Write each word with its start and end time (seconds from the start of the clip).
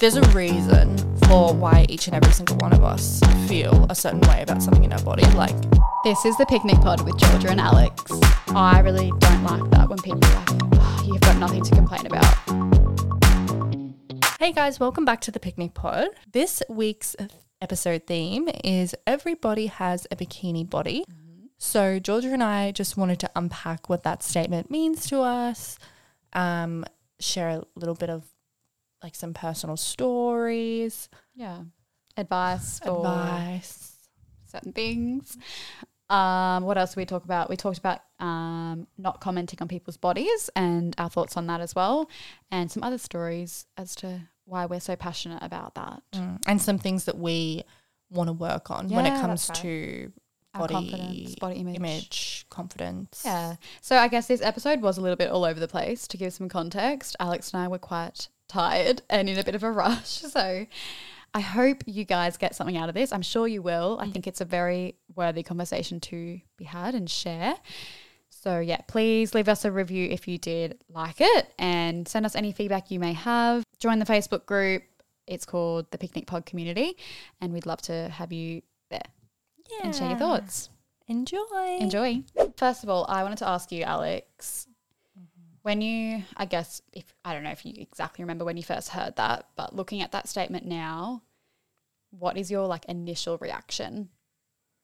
there's 0.00 0.16
a 0.16 0.22
reason 0.30 0.96
for 1.26 1.52
why 1.52 1.84
each 1.90 2.06
and 2.06 2.16
every 2.16 2.32
single 2.32 2.56
one 2.56 2.72
of 2.72 2.82
us 2.82 3.20
feel 3.46 3.86
a 3.90 3.94
certain 3.94 4.20
way 4.30 4.40
about 4.40 4.62
something 4.62 4.82
in 4.82 4.90
our 4.94 5.02
body. 5.02 5.26
Like, 5.32 5.54
This 6.04 6.24
is 6.24 6.34
the 6.38 6.46
picnic 6.46 6.80
pod 6.80 7.02
with 7.02 7.18
Georgia 7.18 7.50
and 7.50 7.60
Alex. 7.60 8.10
I 8.48 8.80
really 8.80 9.12
don't 9.18 9.44
like 9.44 9.70
that 9.72 9.90
when 9.90 9.98
people 9.98 10.24
are 10.24 10.34
like, 10.36 10.48
"Oh, 10.72 11.02
you've 11.04 11.20
got 11.20 11.36
nothing 11.36 11.62
to 11.62 11.74
complain 11.74 12.06
about. 12.06 12.24
hey 14.38 14.52
guys, 14.52 14.80
welcome 14.80 15.04
back 15.04 15.20
to 15.20 15.30
the 15.30 15.38
Picnic 15.38 15.74
Pod. 15.74 16.08
This 16.32 16.62
week's 16.70 17.14
episode 17.60 18.06
theme 18.06 18.48
is 18.64 18.94
Everybody 19.06 19.66
Has 19.66 20.06
a 20.10 20.16
Bikini 20.16 20.68
Body. 20.68 21.04
So, 21.58 21.98
Georgia 21.98 22.32
and 22.32 22.42
I 22.42 22.72
just 22.72 22.96
wanted 22.96 23.18
to 23.20 23.30
unpack 23.36 23.90
what 23.90 24.02
that 24.04 24.22
statement 24.22 24.70
means 24.70 25.06
to 25.08 25.20
us, 25.20 25.78
um, 26.32 26.86
share 27.18 27.50
a 27.50 27.62
little 27.74 27.94
bit 27.94 28.08
of 28.08 28.24
like 29.02 29.14
some 29.14 29.34
personal 29.34 29.76
stories, 29.76 31.08
Yeah. 31.34 31.62
Advice 32.16 32.80
for 32.80 32.98
advice. 32.98 33.94
certain 34.46 34.72
things. 34.72 35.38
Um, 36.10 36.64
what 36.64 36.76
else 36.76 36.90
did 36.90 36.96
we 36.96 37.06
talk 37.06 37.24
about? 37.24 37.48
We 37.48 37.56
talked 37.56 37.78
about 37.78 38.00
um, 38.18 38.88
not 38.98 39.20
commenting 39.20 39.58
on 39.62 39.68
people's 39.68 39.96
bodies 39.96 40.50
and 40.56 40.94
our 40.98 41.08
thoughts 41.08 41.36
on 41.36 41.46
that 41.46 41.60
as 41.60 41.74
well, 41.74 42.10
and 42.50 42.70
some 42.70 42.82
other 42.82 42.98
stories 42.98 43.66
as 43.76 43.94
to 43.96 44.22
why 44.44 44.66
we're 44.66 44.80
so 44.80 44.96
passionate 44.96 45.42
about 45.42 45.76
that. 45.76 46.02
Mm. 46.12 46.42
and 46.46 46.60
some 46.60 46.78
things 46.78 47.04
that 47.04 47.16
we 47.16 47.62
want 48.10 48.26
to 48.26 48.32
work 48.32 48.72
on 48.72 48.88
when 48.88 49.06
it 49.06 49.20
comes 49.20 49.48
right. 49.48 49.58
to 49.58 50.12
body 50.52 50.74
confidence, 50.74 51.34
body 51.36 51.54
image. 51.60 51.76
image, 51.76 52.46
confidence. 52.50 53.22
Yeah. 53.24 53.54
So 53.80 53.96
I 53.96 54.08
guess 54.08 54.26
this 54.26 54.42
episode 54.42 54.82
was 54.82 54.98
a 54.98 55.00
little 55.00 55.16
bit 55.16 55.30
all 55.30 55.44
over 55.44 55.60
the 55.60 55.68
place. 55.68 56.08
To 56.08 56.16
give 56.16 56.32
some 56.32 56.48
context, 56.48 57.14
Alex 57.20 57.52
and 57.52 57.62
I 57.62 57.68
were 57.68 57.78
quite 57.78 58.28
tired 58.50 59.02
and 59.08 59.28
in 59.28 59.38
a 59.38 59.44
bit 59.44 59.54
of 59.54 59.62
a 59.62 59.70
rush. 59.70 60.22
So 60.30 60.66
I 61.32 61.40
hope 61.40 61.82
you 61.86 62.04
guys 62.04 62.36
get 62.36 62.54
something 62.54 62.76
out 62.76 62.88
of 62.88 62.94
this. 62.94 63.12
I'm 63.12 63.22
sure 63.22 63.46
you 63.46 63.62
will. 63.62 63.98
I 64.00 64.06
mm. 64.06 64.12
think 64.12 64.26
it's 64.26 64.40
a 64.40 64.44
very 64.44 64.96
worthy 65.14 65.42
conversation 65.42 66.00
to 66.00 66.40
be 66.56 66.64
had 66.64 66.94
and 66.94 67.08
share. 67.08 67.54
So 68.28 68.58
yeah, 68.58 68.80
please 68.88 69.34
leave 69.34 69.48
us 69.48 69.64
a 69.64 69.70
review 69.70 70.08
if 70.10 70.26
you 70.26 70.38
did 70.38 70.82
like 70.88 71.20
it 71.20 71.52
and 71.58 72.08
send 72.08 72.26
us 72.26 72.34
any 72.34 72.52
feedback 72.52 72.90
you 72.90 72.98
may 72.98 73.12
have. 73.12 73.64
Join 73.78 73.98
the 73.98 74.04
Facebook 74.04 74.46
group. 74.46 74.82
It's 75.26 75.44
called 75.44 75.90
the 75.90 75.98
Picnic 75.98 76.26
Pod 76.26 76.46
Community 76.46 76.96
and 77.40 77.52
we'd 77.52 77.66
love 77.66 77.82
to 77.82 78.08
have 78.08 78.32
you 78.32 78.62
there 78.90 79.00
yeah. 79.70 79.86
and 79.86 79.94
share 79.94 80.08
your 80.08 80.18
thoughts. 80.18 80.70
Enjoy. 81.06 81.78
Enjoy. 81.80 82.22
First 82.56 82.82
of 82.82 82.88
all, 82.88 83.04
I 83.08 83.22
wanted 83.22 83.38
to 83.38 83.48
ask 83.48 83.70
you, 83.72 83.82
Alex, 83.82 84.66
when 85.62 85.80
you, 85.80 86.24
I 86.36 86.44
guess, 86.46 86.80
if 86.92 87.12
I 87.24 87.34
don't 87.34 87.42
know 87.42 87.50
if 87.50 87.64
you 87.64 87.74
exactly 87.76 88.22
remember 88.22 88.44
when 88.44 88.56
you 88.56 88.62
first 88.62 88.90
heard 88.90 89.16
that, 89.16 89.46
but 89.56 89.74
looking 89.74 90.02
at 90.02 90.12
that 90.12 90.28
statement 90.28 90.66
now, 90.66 91.22
what 92.10 92.36
is 92.36 92.50
your 92.50 92.66
like 92.66 92.84
initial 92.86 93.38
reaction 93.38 94.08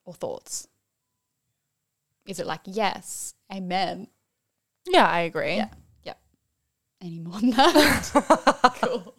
or 0.04 0.14
thoughts? 0.14 0.69
Is 2.27 2.41
it 2.41 2.47
like, 2.47 2.60
yes, 2.64 3.34
amen? 3.52 4.08
Yeah, 4.88 5.06
I 5.06 5.20
agree. 5.20 5.56
Yeah. 5.56 5.69
Yep. 6.04 6.19
Any 7.02 7.19
more 7.20 7.41
than 7.41 7.50
that? 7.50 8.72
cool. 8.82 9.14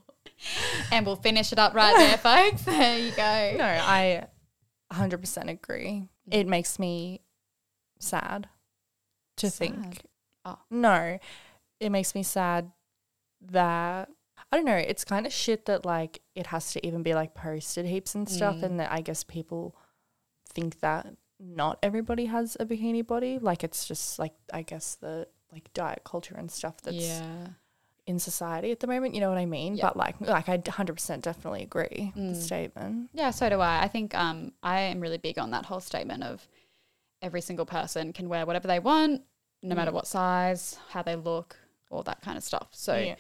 And 0.92 1.06
we'll 1.06 1.16
finish 1.16 1.52
it 1.52 1.60
up 1.60 1.74
right 1.74 1.96
there, 1.98 2.18
folks. 2.52 2.64
There 2.64 3.00
you 3.00 3.12
go. 3.12 3.56
No, 3.58 3.66
I 3.66 4.28
100% 4.92 5.50
agree. 5.50 6.04
It 6.30 6.48
makes 6.48 6.80
me 6.80 7.22
sad 8.00 8.48
to 9.38 9.50
Sad? 9.50 9.58
think. 9.58 10.02
Oh. 10.46 10.60
No, 10.70 11.18
it 11.80 11.90
makes 11.90 12.16
me 12.16 12.24
sad 12.24 12.72
that 13.52 14.10
I 14.52 14.56
don't 14.56 14.66
know. 14.66 14.76
It's 14.76 15.04
kind 15.04 15.26
of 15.26 15.34
shit 15.34 15.66
that 15.66 15.86
like 15.86 16.22
it 16.36 16.48
has 16.48 16.72
to 16.74 16.86
even 16.86 17.04
be 17.04 17.14
like 17.14 17.34
posted 17.34 17.86
heaps 17.86 18.16
and 18.16 18.30
stuff, 18.30 18.58
Mm. 18.58 18.64
and 18.64 18.80
that 18.80 18.92
I 18.92 19.02
guess 19.02 19.24
people 19.24 19.76
think 20.54 20.80
that 20.80 21.08
not 21.40 21.78
everybody 21.84 22.26
has 22.26 22.56
a 22.60 22.66
bikini 22.66 23.06
body. 23.06 23.40
Like 23.40 23.64
it's 23.64 23.86
just 23.88 24.18
like 24.20 24.34
I 24.54 24.62
guess 24.62 24.96
the 24.96 25.28
like 25.52 25.72
diet 25.74 26.02
culture 26.04 26.36
and 26.36 26.50
stuff 26.52 26.82
that's 26.82 26.96
yeah. 26.98 27.48
in 28.06 28.20
society 28.20 28.72
at 28.72 28.80
the 28.80 28.88
moment. 28.88 29.14
You 29.16 29.22
know 29.22 29.30
what 29.30 29.38
I 29.38 29.46
mean? 29.46 29.76
Yeah. 29.76 29.86
But 29.88 29.98
like, 29.98 30.20
like 30.22 30.50
I 30.50 30.58
100% 30.58 31.22
definitely 31.22 31.64
agree 31.64 32.12
with 32.16 32.24
Mm. 32.24 32.34
the 32.34 32.42
statement. 32.42 33.10
Yeah, 33.14 33.32
so 33.32 33.50
do 33.50 33.60
I. 33.60 33.84
I 33.84 33.88
think 33.88 34.14
um, 34.16 34.52
I 34.64 34.82
am 34.82 35.00
really 35.00 35.18
big 35.18 35.38
on 35.40 35.52
that 35.52 35.66
whole 35.66 35.80
statement 35.80 36.24
of 36.24 36.48
every 37.22 37.42
single 37.42 37.66
person 37.66 38.14
can 38.14 38.30
wear 38.30 38.46
whatever 38.46 38.68
they 38.68 38.80
want, 38.80 39.24
no 39.64 39.74
matter 39.76 39.92
Mm. 39.92 39.96
what 39.96 40.08
size, 40.08 40.78
how 40.90 41.02
they 41.02 41.16
look, 41.16 41.56
all 41.90 42.04
that 42.04 42.22
kind 42.22 42.38
of 42.38 42.44
stuff. 42.44 42.68
So 42.72 42.96
Yeah. 42.98 43.16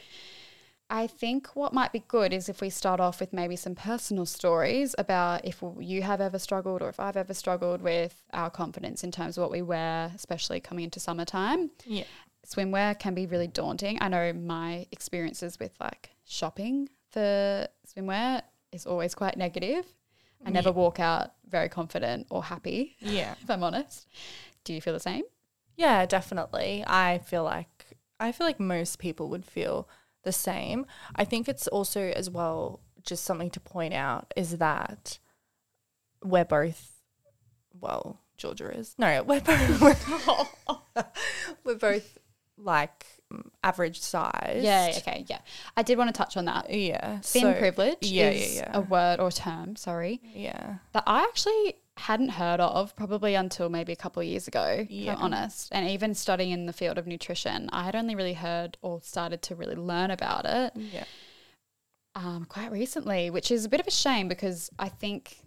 I 0.89 1.05
think 1.07 1.47
what 1.55 1.73
might 1.73 1.91
be 1.91 1.99
good 2.07 2.31
is 2.31 2.47
if 2.47 2.61
we 2.61 2.69
start 2.69 3.01
off 3.01 3.19
with 3.19 3.33
maybe 3.33 3.57
some 3.57 3.75
personal 3.75 4.25
stories 4.25 4.95
about 4.97 5.43
if 5.43 5.61
you 5.79 6.01
have 6.03 6.21
ever 6.21 6.39
struggled 6.39 6.81
or 6.81 6.87
if 6.87 6.97
I've 6.99 7.17
ever 7.17 7.33
struggled 7.33 7.81
with 7.81 8.21
our 8.31 8.49
confidence 8.49 9.03
in 9.03 9.11
terms 9.11 9.37
of 9.37 9.41
what 9.41 9.51
we 9.51 9.61
wear, 9.61 10.11
especially 10.15 10.61
coming 10.61 10.85
into 10.85 10.99
summertime. 11.01 11.71
Yeah. 11.85 12.05
Swimwear 12.45 12.97
can 12.97 13.13
be 13.13 13.25
really 13.25 13.47
daunting. 13.47 13.97
I 13.99 14.07
know 14.07 14.31
my 14.31 14.87
experiences 14.93 15.59
with 15.59 15.73
like 15.81 16.11
shopping 16.25 16.87
for 17.11 17.67
swimwear 17.85 18.43
is 18.71 18.85
always 18.85 19.13
quite 19.13 19.35
negative. 19.35 19.85
I 20.45 20.51
never 20.51 20.69
Yeah. 20.69 20.75
walk 20.75 20.99
out 21.01 21.31
very 21.49 21.67
confident 21.67 22.27
or 22.29 22.45
happy, 22.45 22.95
Yeah. 23.01 23.35
if 23.41 23.49
I'm 23.49 23.63
honest. 23.63 24.07
Do 24.63 24.73
you 24.73 24.79
feel 24.79 24.93
the 24.93 24.99
same? 25.01 25.23
Yeah, 25.75 26.05
definitely. 26.05 26.83
I 26.87 27.17
feel 27.19 27.43
like 27.43 27.76
I 28.19 28.31
feel 28.31 28.47
like 28.47 28.59
most 28.59 28.99
people 28.99 29.29
would 29.29 29.45
feel 29.45 29.87
the 30.23 30.31
same. 30.31 30.85
I 31.15 31.23
think 31.23 31.47
it's 31.47 31.67
also 31.67 32.11
as 32.15 32.29
well 32.29 32.81
just 33.03 33.23
something 33.23 33.49
to 33.51 33.59
point 33.59 33.93
out 33.93 34.33
is 34.35 34.57
that 34.57 35.19
we're 36.23 36.45
both 36.45 36.93
well, 37.79 38.21
Georgia 38.37 38.69
is. 38.71 38.95
No, 38.97 39.23
we're 39.27 39.41
both 39.41 40.57
we're 41.63 41.75
both 41.75 42.17
like 42.57 43.05
average 43.63 43.99
size. 43.99 44.61
Yeah, 44.63 44.93
okay, 44.97 45.25
yeah. 45.27 45.39
I 45.75 45.83
did 45.83 45.97
want 45.97 46.13
to 46.13 46.17
touch 46.17 46.37
on 46.37 46.45
that. 46.45 46.73
Yeah. 46.73 47.19
Thin 47.19 47.41
so- 47.43 47.53
privilege 47.53 47.97
yeah, 48.01 48.29
is 48.29 48.55
yeah, 48.55 48.61
yeah. 48.61 48.77
a 48.77 48.81
word 48.81 49.19
or 49.19 49.31
term, 49.31 49.75
sorry, 49.75 50.21
Yeah. 50.33 50.75
that 50.93 51.03
I 51.05 51.23
actually 51.23 51.75
hadn't 51.97 52.29
heard 52.29 52.59
of 52.59 52.95
probably 52.95 53.35
until 53.35 53.69
maybe 53.69 53.91
a 53.91 53.95
couple 53.95 54.21
of 54.21 54.27
years 54.27 54.47
ago, 54.47 54.85
if 54.89 55.09
I'm 55.09 55.17
honest. 55.17 55.69
And 55.71 55.89
even 55.89 56.13
studying 56.13 56.51
in 56.51 56.65
the 56.65 56.73
field 56.73 56.97
of 56.97 57.07
nutrition, 57.07 57.69
I 57.73 57.83
had 57.83 57.95
only 57.95 58.15
really 58.15 58.33
heard 58.33 58.77
or 58.81 59.01
started 59.01 59.41
to 59.43 59.55
really 59.55 59.75
learn 59.75 60.11
about 60.11 60.45
it 60.45 60.73
Yeah. 60.75 61.05
um, 62.15 62.45
quite 62.45 62.71
recently, 62.71 63.29
which 63.29 63.51
is 63.51 63.65
a 63.65 63.69
bit 63.69 63.79
of 63.79 63.87
a 63.87 63.91
shame 63.91 64.27
because 64.27 64.69
I 64.79 64.89
think 64.89 65.37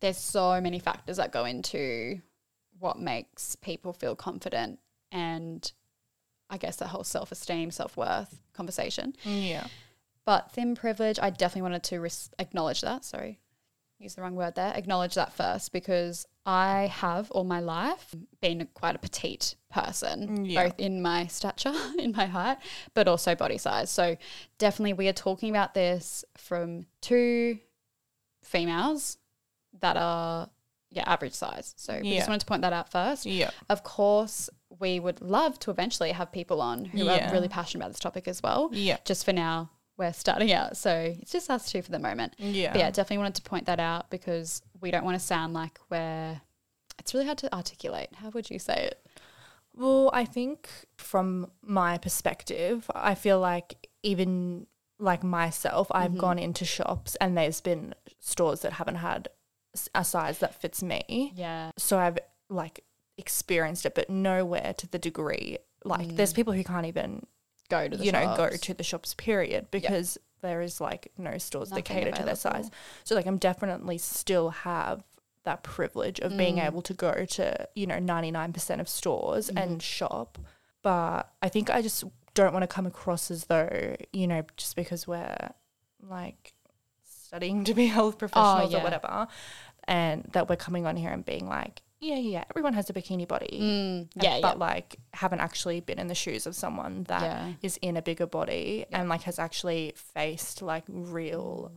there's 0.00 0.18
so 0.18 0.60
many 0.60 0.78
factors 0.78 1.16
that 1.18 1.32
go 1.32 1.44
into 1.44 2.20
what 2.78 2.98
makes 2.98 3.54
people 3.56 3.92
feel 3.92 4.16
confident 4.16 4.80
and 5.12 5.70
I 6.50 6.58
guess 6.58 6.76
the 6.76 6.88
whole 6.88 7.04
self 7.04 7.32
esteem, 7.32 7.70
self 7.70 7.96
worth 7.96 8.40
conversation. 8.52 9.14
Yeah. 9.24 9.66
But 10.24 10.52
thin 10.52 10.74
privilege, 10.74 11.18
I 11.20 11.30
definitely 11.30 11.62
wanted 11.62 11.82
to 11.84 12.00
res- 12.00 12.30
acknowledge 12.38 12.80
that. 12.82 13.04
Sorry, 13.04 13.40
use 14.02 14.14
the 14.14 14.22
wrong 14.22 14.34
word 14.34 14.54
there. 14.56 14.72
Acknowledge 14.74 15.14
that 15.14 15.32
first 15.32 15.72
because 15.72 16.26
I 16.44 16.88
have 16.92 17.30
all 17.30 17.44
my 17.44 17.60
life 17.60 18.14
been 18.40 18.66
quite 18.74 18.96
a 18.96 18.98
petite 18.98 19.54
person, 19.70 20.28
mm, 20.38 20.50
Yeah. 20.50 20.64
both 20.64 20.80
in 20.80 21.00
my 21.00 21.26
stature, 21.28 21.72
in 21.98 22.12
my 22.12 22.26
height, 22.26 22.58
but 22.94 23.06
also 23.06 23.34
body 23.34 23.58
size. 23.58 23.90
So 23.90 24.16
definitely, 24.58 24.94
we 24.94 25.08
are 25.08 25.12
talking 25.12 25.50
about 25.50 25.74
this 25.74 26.24
from 26.36 26.86
two 27.00 27.58
females 28.42 29.18
that 29.80 29.96
are 29.96 30.50
yeah 30.90 31.04
average 31.06 31.32
size. 31.32 31.72
So 31.78 32.00
we 32.02 32.08
Yeah. 32.10 32.16
just 32.16 32.28
wanted 32.28 32.40
to 32.40 32.46
point 32.46 32.62
that 32.62 32.72
out 32.72 32.90
first. 32.90 33.24
Yeah. 33.24 33.50
Of 33.70 33.82
course, 33.82 34.50
we 34.78 35.00
would 35.00 35.22
love 35.22 35.58
to 35.60 35.70
eventually 35.70 36.10
have 36.12 36.30
people 36.32 36.60
on 36.60 36.84
who 36.86 37.04
Yeah. 37.06 37.30
are 37.30 37.32
really 37.32 37.48
passionate 37.48 37.82
about 37.84 37.92
this 37.92 38.00
topic 38.00 38.28
as 38.28 38.42
well 38.42 38.68
Yeah. 38.72 38.98
just 39.04 39.24
for 39.24 39.32
now 39.32 39.70
we're 40.02 40.12
starting 40.12 40.52
out 40.52 40.76
so 40.76 41.14
it's 41.20 41.32
just 41.32 41.48
us 41.50 41.70
two 41.70 41.80
for 41.82 41.90
the 41.90 41.98
moment 41.98 42.34
Yeah. 42.38 42.72
but 42.72 42.78
yeah 42.80 42.90
definitely 42.90 43.18
wanted 43.18 43.36
to 43.36 43.42
point 43.42 43.66
that 43.66 43.80
out 43.80 44.10
because 44.10 44.62
we 44.80 44.90
don't 44.90 45.04
want 45.04 45.18
to 45.18 45.24
sound 45.24 45.54
like 45.54 45.78
we're 45.90 46.40
it's 46.98 47.14
really 47.14 47.26
hard 47.26 47.38
to 47.38 47.54
articulate 47.54 48.08
how 48.16 48.30
would 48.30 48.50
you 48.50 48.58
say 48.58 48.78
it 48.90 48.98
Well, 49.74 50.10
I 50.12 50.24
think 50.26 50.68
from 50.98 51.50
my 51.62 51.96
perspective, 51.96 52.90
I 52.94 53.14
feel 53.14 53.40
like 53.40 53.88
even 54.02 54.66
like 54.98 55.22
myself, 55.24 55.86
I've 55.90 56.12
Mhm. 56.12 56.18
gone 56.18 56.38
into 56.38 56.64
shops 56.66 57.16
and 57.22 57.36
there's 57.38 57.62
been 57.62 57.94
stores 58.20 58.60
that 58.60 58.72
haven't 58.74 58.96
had 58.96 59.28
a 59.94 60.04
size 60.04 60.38
that 60.40 60.54
fits 60.54 60.82
me. 60.82 61.32
yeah 61.34 61.70
So 61.78 61.98
I've 61.98 62.18
like 62.50 62.84
experienced 63.16 63.86
it, 63.86 63.94
but 63.94 64.10
nowhere 64.10 64.74
to 64.76 64.86
the 64.86 64.98
degree. 64.98 65.56
Like 65.84 66.16
there's 66.16 66.34
people 66.34 66.52
who 66.52 66.62
can't 66.64 66.86
even, 66.86 67.26
go 67.76 67.88
to 67.88 67.96
the 67.96 68.04
you 68.04 68.12
know, 68.12 68.24
go 68.36 68.48
shops. 68.50 68.60
to 68.66 68.74
the 68.74 68.82
shops, 68.90 69.14
period, 69.14 69.62
because 69.70 70.18
there 70.42 70.60
is 70.60 70.80
like 70.80 71.02
no 71.16 71.38
stores 71.38 71.68
that 71.70 71.76
Nothing 71.88 71.96
cater 72.04 72.12
to 72.20 72.24
their 72.24 72.34
size. 72.46 72.70
So 73.04 73.14
like 73.14 73.26
I'm 73.26 73.38
definitely 73.38 73.98
still 73.98 74.50
have 74.50 75.02
that 75.44 75.62
privilege 75.62 76.18
of 76.20 76.30
being 76.36 76.56
Mm. 76.56 76.66
able 76.68 76.82
to 76.82 76.94
go 76.94 77.14
to, 77.38 77.68
you 77.74 77.86
know, 77.86 77.98
99% 77.98 78.80
of 78.80 78.88
stores 78.88 79.46
Mm-hmm. 79.48 79.58
and 79.58 79.82
shop. 79.82 80.38
But 80.82 81.30
I 81.40 81.48
think 81.48 81.70
I 81.70 81.80
just 81.82 82.04
don't 82.34 82.52
want 82.52 82.62
to 82.64 82.66
come 82.76 82.86
across 82.86 83.30
as 83.30 83.44
though, 83.46 83.96
you 84.12 84.26
know, 84.26 84.42
just 84.56 84.74
because 84.76 85.06
we're 85.06 85.50
like 86.08 86.54
studying 87.04 87.64
to 87.68 87.74
be 87.74 87.86
health 87.86 88.18
professionals 88.18 88.72
yeah. 88.72 88.80
or 88.80 88.82
whatever, 88.84 89.28
and 89.88 90.24
that 90.32 90.48
we're 90.48 90.56
coming 90.66 90.86
on 90.86 90.96
here 90.96 91.10
and 91.10 91.24
being 91.24 91.48
like, 91.48 91.82
yeah, 92.02 92.16
yeah, 92.16 92.44
everyone 92.50 92.72
has 92.74 92.90
a 92.90 92.92
bikini 92.92 93.26
body. 93.28 93.58
Mm, 93.62 94.08
yeah, 94.22 94.40
but 94.42 94.54
yeah. 94.58 94.64
like 94.64 94.96
haven't 95.14 95.40
actually 95.40 95.80
been 95.80 95.98
in 95.98 96.08
the 96.08 96.14
shoes 96.14 96.46
of 96.46 96.54
someone 96.56 97.04
that 97.04 97.54
is 97.62 97.78
Yeah. 97.80 97.88
in 97.90 97.96
a 97.96 98.02
bigger 98.02 98.26
body 98.26 98.84
and 98.92 99.08
like 99.08 99.22
has 99.22 99.38
actually 99.38 99.92
faced 99.96 100.60
like 100.62 100.84
real 100.88 101.70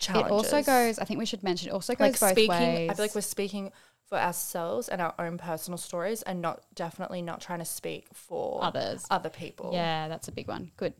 challenges. 0.00 0.30
It 0.30 0.32
also 0.32 0.62
goes. 0.62 0.98
I 0.98 1.04
think 1.04 1.18
we 1.18 1.26
should 1.26 1.42
mention. 1.42 1.68
It 1.68 1.72
also 1.72 1.94
goes 1.94 2.12
like 2.12 2.20
both 2.20 2.30
speaking. 2.32 2.48
ways. 2.50 2.90
I 2.90 2.94
feel 2.94 3.04
like 3.04 3.14
we're 3.14 3.20
speaking 3.20 3.70
for 4.08 4.16
ourselves 4.18 4.88
and 4.88 5.02
our 5.02 5.14
own 5.18 5.36
personal 5.36 5.76
stories, 5.76 6.22
and 6.22 6.40
not 6.40 6.62
definitely 6.74 7.20
not 7.20 7.42
trying 7.42 7.58
to 7.58 7.64
speak 7.66 8.06
for 8.14 8.64
others. 8.64 9.04
other 9.10 9.28
people. 9.28 9.70
Yeah, 9.74 10.08
that's 10.08 10.28
a 10.28 10.32
big 10.32 10.48
one. 10.48 10.70
Good, 10.78 10.94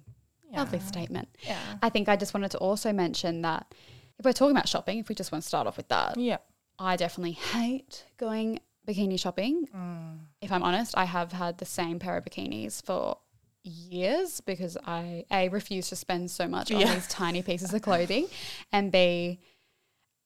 Yeah. 0.50 0.58
lovely 0.58 0.80
statement. 0.80 1.28
Yeah. 1.40 1.58
I 1.82 1.88
think 1.88 2.10
I 2.10 2.16
just 2.16 2.34
wanted 2.34 2.50
to 2.50 2.58
also 2.58 2.92
mention 2.92 3.40
that 3.42 3.74
if 4.18 4.26
we're 4.26 4.34
talking 4.34 4.54
about 4.54 4.68
shopping, 4.68 4.98
if 4.98 5.08
we 5.08 5.14
just 5.14 5.32
want 5.32 5.42
to 5.42 5.48
start 5.48 5.66
off 5.66 5.78
with 5.78 5.88
that, 5.88 6.18
Yeah. 6.18 6.36
I 6.78 6.96
definitely 6.96 7.32
hate 7.32 8.04
going 8.18 8.60
bikini 8.86 9.18
shopping. 9.18 9.68
Mm. 9.74 10.18
If 10.40 10.52
I'm 10.52 10.62
honest, 10.62 10.96
I 10.96 11.04
have 11.04 11.32
had 11.32 11.58
the 11.58 11.64
same 11.66 11.98
pair 11.98 12.16
of 12.16 12.24
bikinis 12.24 12.82
for 12.84 13.18
years 13.64 14.40
because 14.40 14.76
I 14.86 15.24
a 15.30 15.48
refuse 15.48 15.88
to 15.90 15.96
spend 15.96 16.30
so 16.30 16.46
much 16.48 16.70
on 16.72 16.80
Yeah. 16.80 16.94
these 16.94 17.06
tiny 17.08 17.42
pieces 17.42 17.74
of 17.74 17.82
clothing, 17.82 18.26
and 18.72 18.90
b 18.92 19.40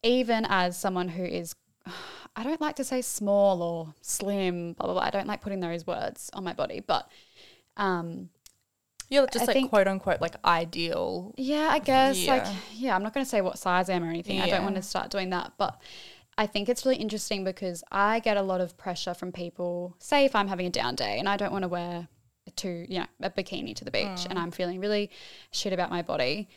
even 0.03 0.45
as 0.49 0.77
someone 0.77 1.07
who 1.09 1.23
is 1.23 1.55
I 2.35 2.43
don't 2.43 2.61
like 2.61 2.75
to 2.77 2.83
say 2.83 3.01
small 3.01 3.61
or 3.61 3.93
slim, 4.01 4.73
blah 4.73 4.85
blah 4.87 4.93
blah. 4.93 5.03
I 5.03 5.09
don't 5.11 5.27
like 5.27 5.41
putting 5.41 5.59
those 5.59 5.85
words 5.85 6.29
on 6.33 6.43
my 6.43 6.53
body, 6.53 6.79
but 6.79 7.07
um, 7.77 8.29
Yeah, 9.09 9.25
just 9.31 9.43
I 9.43 9.45
like 9.47 9.53
think- 9.55 9.69
quote 9.69 9.87
unquote 9.87 10.21
like 10.21 10.35
ideal. 10.45 11.33
Yeah, 11.37 11.67
I 11.69 11.79
guess. 11.79 12.15
Like, 12.25 12.43
Yeah. 12.45 12.53
yeah, 12.73 12.95
I'm 12.95 13.03
not 13.03 13.13
going 13.13 13.25
to 13.25 13.29
say 13.29 13.41
what 13.41 13.59
size 13.59 13.89
I 13.89 13.93
am 13.93 14.03
or 14.03 14.09
anything. 14.09 14.39
I 14.41 14.49
don't 14.49 14.63
want 14.63 14.75
to 14.75 14.81
start 14.81 15.09
doing 15.11 15.29
that. 15.31 15.53
But 15.57 15.79
I 16.37 16.47
think 16.47 16.67
it's 16.69 16.85
really 16.85 16.97
interesting 16.97 17.43
because 17.43 17.83
I 17.91 18.19
get 18.19 18.37
a 18.37 18.41
lot 18.41 18.61
of 18.61 18.75
pressure 18.77 19.13
from 19.13 19.31
people. 19.31 19.95
Say, 19.99 20.25
if 20.25 20.35
I'm 20.35 20.47
having 20.47 20.65
a 20.65 20.69
down 20.71 20.95
day 20.95 21.19
and 21.19 21.29
I 21.29 21.37
don't 21.37 21.51
want 21.51 21.63
to 21.63 21.67
wear 21.67 22.07
a 22.47 22.51
two, 22.51 22.85
you 22.89 22.99
know, 22.99 23.05
a 23.21 23.29
bikini 23.29 23.75
to 23.75 23.85
the 23.85 23.91
beach 23.91 24.03
Mm. 24.25 24.27
and 24.31 24.39
I'm 24.39 24.51
feeling 24.51 24.79
really 24.79 25.09
shit 25.51 25.73
about 25.73 25.89
my 25.91 26.01
body, 26.01 26.49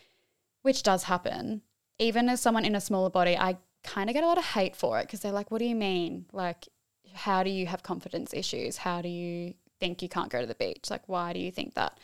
which 0.62 0.82
does 0.82 1.04
happen. 1.04 1.62
Even 1.98 2.28
as 2.28 2.40
someone 2.40 2.64
in 2.64 2.74
a 2.74 2.80
smaller 2.80 3.10
body, 3.10 3.36
I 3.36 3.58
kind 3.84 4.10
of 4.10 4.14
get 4.14 4.24
a 4.24 4.26
lot 4.26 4.38
of 4.38 4.44
hate 4.44 4.74
for 4.76 4.98
it 4.98 5.02
because 5.06 5.20
they're 5.20 5.32
like, 5.32 5.50
what 5.50 5.58
do 5.58 5.64
you 5.64 5.76
mean? 5.76 6.26
Like, 6.32 6.68
how 7.14 7.42
do 7.42 7.50
you 7.50 7.66
have 7.66 7.82
confidence 7.82 8.34
issues? 8.34 8.78
How 8.78 9.00
do 9.00 9.08
you 9.08 9.54
think 9.78 10.02
you 10.02 10.08
can't 10.08 10.30
go 10.30 10.40
to 10.40 10.46
the 10.46 10.54
beach? 10.54 10.90
Like, 10.90 11.02
why 11.06 11.32
do 11.32 11.38
you 11.38 11.50
think 11.52 11.74
that? 11.74 11.98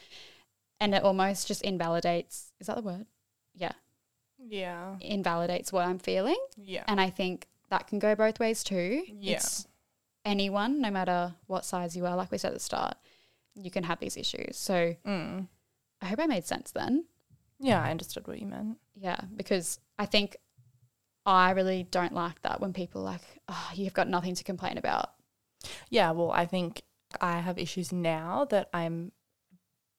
And 0.80 0.94
it 0.94 1.02
almost 1.02 1.48
just 1.48 1.62
invalidates, 1.62 2.52
is 2.60 2.66
that 2.69 2.76
the 2.76 2.82
word? 2.82 3.06
Yeah, 3.54 3.72
Yeah. 4.38 4.96
invalidates 5.00 5.72
what 5.72 5.86
I'm 5.86 5.98
feeling. 5.98 6.38
Yeah. 6.56 6.84
And 6.88 7.00
I 7.00 7.10
think 7.10 7.48
that 7.72 7.86
can 7.86 7.98
go 7.98 8.14
both 8.14 8.38
ways 8.38 8.62
too. 8.62 9.02
Yeah. 9.08 9.36
It's 9.36 9.66
anyone, 10.24 10.80
no 10.80 10.90
matter 10.90 11.34
what 11.46 11.64
size 11.64 11.96
you 11.96 12.04
are, 12.06 12.14
like 12.16 12.30
we 12.30 12.38
said 12.38 12.48
at 12.48 12.54
the 12.54 12.60
start, 12.60 12.96
you 13.54 13.70
can 13.70 13.84
have 13.84 13.98
these 13.98 14.16
issues. 14.16 14.56
So 14.58 14.94
Mm. 15.06 15.48
I 16.02 16.06
hope 16.06 16.19
I 16.20 16.26
made 16.26 16.44
sense 16.44 16.70
then. 16.70 17.06
Yeah, 17.58 17.82
I 17.82 17.90
understood 17.90 18.26
what 18.28 18.38
you 18.40 18.46
meant. 18.46 18.78
Yeah, 18.94 19.20
because 19.36 19.80
I 19.98 20.04
think 20.06 20.36
I 21.24 21.52
really 21.52 21.84
don't 21.84 22.12
like 22.12 22.42
that 22.42 22.60
when 22.60 22.72
people 22.72 23.00
are 23.02 23.12
like, 23.12 23.22
oh, 23.48 23.70
you've 23.74 23.94
got 23.94 24.08
nothing 24.08 24.34
to 24.34 24.44
complain 24.44 24.76
about. 24.78 25.10
Yeah, 25.88 26.10
well, 26.10 26.30
I 26.32 26.44
think 26.46 26.82
I 27.20 27.38
have 27.38 27.58
issues 27.58 27.92
now 27.92 28.44
that 28.50 28.69
I'm 28.74 29.12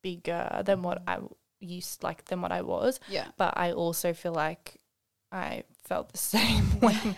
bigger 0.04 0.62
than 0.66 0.82
what 0.84 1.02
I 1.08 1.20
used 1.60 2.04
like 2.04 2.26
than 2.26 2.42
what 2.42 2.52
I 2.52 2.62
was, 2.62 3.00
Yeah. 3.08 3.28
but 3.38 3.54
I 3.58 3.72
also 3.72 4.14
feel 4.14 4.34
like 4.34 4.80
I 5.32 5.64
felt 5.84 6.12
the 6.12 6.18
same 6.36 6.64
when 6.80 7.16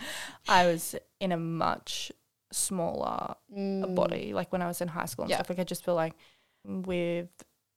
I 0.47 0.65
was 0.67 0.95
in 1.19 1.31
a 1.31 1.37
much 1.37 2.11
smaller 2.51 3.35
Mm. 3.55 3.95
body, 3.95 4.33
like 4.33 4.51
when 4.51 4.61
I 4.61 4.67
was 4.67 4.81
in 4.81 4.87
high 4.87 5.05
school 5.05 5.23
and 5.23 5.29
Yeah. 5.29 5.37
stuff. 5.37 5.49
Like 5.49 5.59
I 5.59 5.63
just 5.63 5.83
feel 5.85 5.95
like 5.95 6.13
with 6.63 7.29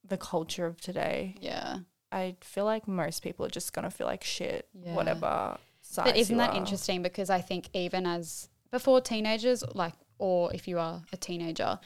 the 0.04 0.16
culture 0.16 0.66
of 0.66 0.80
today, 0.80 1.34
Yeah. 1.40 1.78
I 2.10 2.36
feel 2.40 2.64
like 2.64 2.88
most 2.88 3.22
people 3.22 3.44
are 3.46 3.50
just 3.50 3.72
gonna 3.72 3.90
feel 3.90 4.06
like 4.06 4.24
shit, 4.24 4.68
Yeah. 4.72 4.94
whatever 4.94 5.58
size. 5.82 6.04
But 6.06 6.16
isn't 6.16 6.36
that 6.38 6.50
are. 6.50 6.56
interesting? 6.56 7.02
Because 7.02 7.28
I 7.30 7.40
think 7.40 7.68
even 7.74 8.06
as 8.06 8.48
before 8.70 9.00
teenagers, 9.00 9.62
like, 9.74 9.94
or 10.18 10.52
if 10.54 10.66
you 10.68 10.78
are 10.78 11.02
a 11.12 11.16
teenager, 11.16 11.78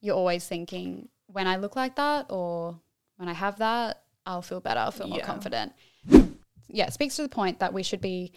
you're 0.00 0.16
always 0.16 0.46
thinking, 0.46 1.08
when 1.26 1.46
I 1.46 1.56
look 1.56 1.74
like 1.76 1.96
that 1.96 2.26
or 2.30 2.80
when 3.16 3.28
I 3.28 3.32
have 3.34 3.58
that, 3.58 4.04
I'll 4.26 4.42
feel 4.42 4.60
better, 4.60 4.80
I'll 4.80 4.90
feel 4.92 5.08
more 5.08 5.18
Yeah. 5.18 5.26
confident. 5.26 5.72
Yeah, 6.72 6.86
it 6.86 6.92
speaks 6.92 7.16
to 7.16 7.22
the 7.22 7.28
point 7.28 7.60
that 7.60 7.72
we 7.72 7.82
should 7.82 8.00
be. 8.00 8.32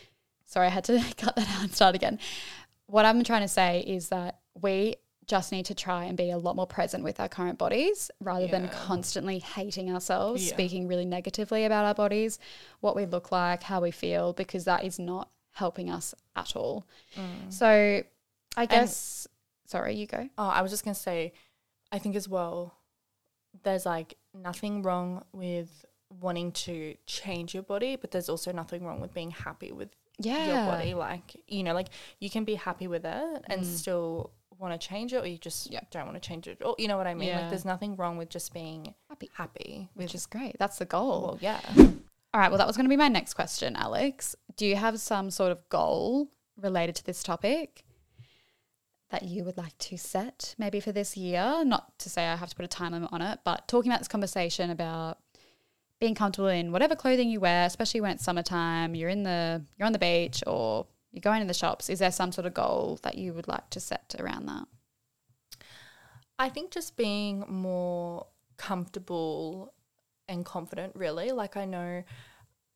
Sorry, 0.46 0.68
I 0.68 0.70
had 0.70 0.84
to 0.86 1.00
cut 1.18 1.36
that 1.36 1.48
out 1.50 1.64
and 1.64 1.74
start 1.74 1.96
again. 1.96 2.20
What 2.88 3.06
I'm 3.06 3.24
trying 3.24 3.42
to 3.42 3.48
say 3.48 3.80
is 3.82 4.10
that 4.10 4.40
we 4.62 4.98
just 5.28 5.52
need 5.52 5.66
to 5.66 5.74
try 5.74 6.06
and 6.06 6.16
be 6.16 6.30
a 6.30 6.38
lot 6.38 6.56
more 6.56 6.68
present 6.68 7.04
with 7.04 7.20
our 7.20 7.28
current 7.28 7.58
bodies 7.58 8.12
rather 8.20 8.46
than 8.48 8.70
constantly 8.70 9.40
hating 9.40 9.92
ourselves, 9.92 10.46
Yeah. 10.46 10.54
speaking 10.54 10.88
really 10.88 11.06
negatively 11.06 11.66
about 11.66 11.84
our 11.84 11.96
bodies, 11.96 12.38
what 12.80 12.96
we 12.96 13.08
look 13.08 13.32
like, 13.32 13.64
how 13.64 13.82
we 13.82 13.90
feel, 13.90 14.34
because 14.34 14.66
that 14.66 14.84
is 14.84 15.00
not 15.00 15.32
helping 15.54 15.90
us 15.90 16.14
at 16.36 16.56
all. 16.56 16.86
Mm. 17.16 17.52
So 17.52 18.04
I 18.56 18.66
guess, 18.68 19.28
sorry, 19.66 19.96
you 19.96 20.06
go. 20.06 20.30
Oh, 20.38 20.48
I 20.48 20.62
was 20.62 20.70
just 20.70 20.84
gonna 20.86 20.94
say, 20.94 21.34
I 21.92 21.98
think 21.98 22.16
as 22.16 22.30
well, 22.30 22.76
there's 23.64 23.86
like 23.86 24.18
nothing 24.32 24.84
wrong 24.84 25.24
with 25.34 25.86
wanting 26.10 26.52
to 26.52 26.96
change 27.06 27.54
your 27.54 27.64
body, 27.64 27.96
but 27.96 28.12
there's 28.12 28.30
also 28.30 28.52
nothing 28.52 28.84
wrong 28.86 29.00
with 29.02 29.14
being 29.14 29.32
happy 29.32 29.72
with 29.72 29.90
Yeah. 30.18 30.46
your 30.48 30.72
body. 30.72 30.94
Like, 30.94 31.36
you 31.48 31.64
know, 31.64 31.74
like 31.74 31.90
you 32.20 32.30
can 32.30 32.44
be 32.46 32.56
happy 32.56 32.88
with 32.88 33.06
it 33.06 33.44
and 33.48 33.62
Mm. 33.62 33.66
still 33.66 34.32
want 34.58 34.80
to 34.80 34.88
change 34.88 35.14
it, 35.14 35.18
or 35.22 35.28
you 35.28 35.38
just 35.38 35.70
Yeah. 35.70 35.82
don't 35.92 36.06
want 36.06 36.16
to 36.22 36.26
change 36.26 36.48
it. 36.48 36.62
Or 36.64 36.76
you 36.78 36.88
know 36.88 36.96
what 36.98 37.08
I 37.08 37.14
mean? 37.14 37.28
Yeah. 37.30 37.42
Like, 37.42 37.50
there's 37.50 37.66
nothing 37.66 37.96
wrong 37.98 38.18
with 38.18 38.30
just 38.30 38.54
being 38.54 38.96
Happy. 39.10 39.30
happy. 39.34 39.90
Which 39.96 40.16
is 40.16 40.26
great. 40.26 40.56
That's 40.60 40.78
the 40.78 40.86
goal. 40.86 41.22
well, 41.22 41.38
yeah. 41.42 41.60
All 41.78 42.40
right. 42.42 42.50
Well, 42.50 42.58
that 42.58 42.68
was 42.68 42.78
going 42.78 42.86
to 42.86 42.90
be 42.90 42.96
my 42.98 43.08
next 43.10 43.34
question, 43.34 43.76
Alex. 43.76 44.36
Do 44.56 44.66
you 44.66 44.76
have 44.78 45.00
some 45.02 45.30
sort 45.32 45.52
of 45.52 45.68
goal 45.70 46.30
related 46.58 46.96
to 46.98 47.04
this 47.06 47.22
topic 47.24 47.84
that 49.10 49.24
you 49.24 49.44
would 49.44 49.58
like 49.58 49.78
to 49.78 49.98
set 49.98 50.56
maybe 50.58 50.80
for 50.80 50.92
this 50.92 51.16
year? 51.18 51.64
Not 51.66 51.98
to 52.00 52.10
say 52.10 52.26
I 52.28 52.36
have 52.36 52.50
to 52.50 52.56
put 52.56 52.66
a 52.66 52.70
time 52.70 52.94
limit 52.94 53.10
on 53.12 53.22
it, 53.22 53.40
but 53.44 53.68
talking 53.68 53.92
about 53.92 54.00
this 54.00 54.08
conversation 54.08 54.70
about 54.70 55.20
being 56.00 56.16
comfortable 56.16 56.50
in 56.50 56.72
whatever 56.72 56.96
clothing 56.96 57.30
you 57.30 57.40
wear, 57.40 57.66
especially 57.66 58.02
when 58.02 58.12
it's 58.12 58.24
summertime, 58.24 58.96
you're 58.96 59.10
in 59.10 59.24
the 59.24 59.64
you're 59.78 59.86
on 59.86 59.94
the 59.94 60.00
beach 60.00 60.44
or 60.46 60.88
you're 61.12 61.22
going 61.22 61.42
to 61.42 61.48
the 61.48 61.54
shops. 61.54 61.90
Is 61.90 62.00
there 62.00 62.12
some 62.12 62.32
sort 62.32 62.46
of 62.46 62.54
goal 62.54 63.00
that 63.04 63.16
you 63.16 63.34
would 63.34 63.48
like 63.48 63.70
to 63.72 63.80
set 63.80 64.16
around 64.20 64.48
that? 64.48 64.68
I 66.38 66.50
think 66.50 66.72
just 66.72 66.98
being 66.98 67.46
more 67.48 68.28
comfortable 68.58 69.74
and 70.28 70.44
confident, 70.44 70.94
really. 70.96 71.32
Like, 71.32 71.56
I 71.56 71.66
know 71.66 72.04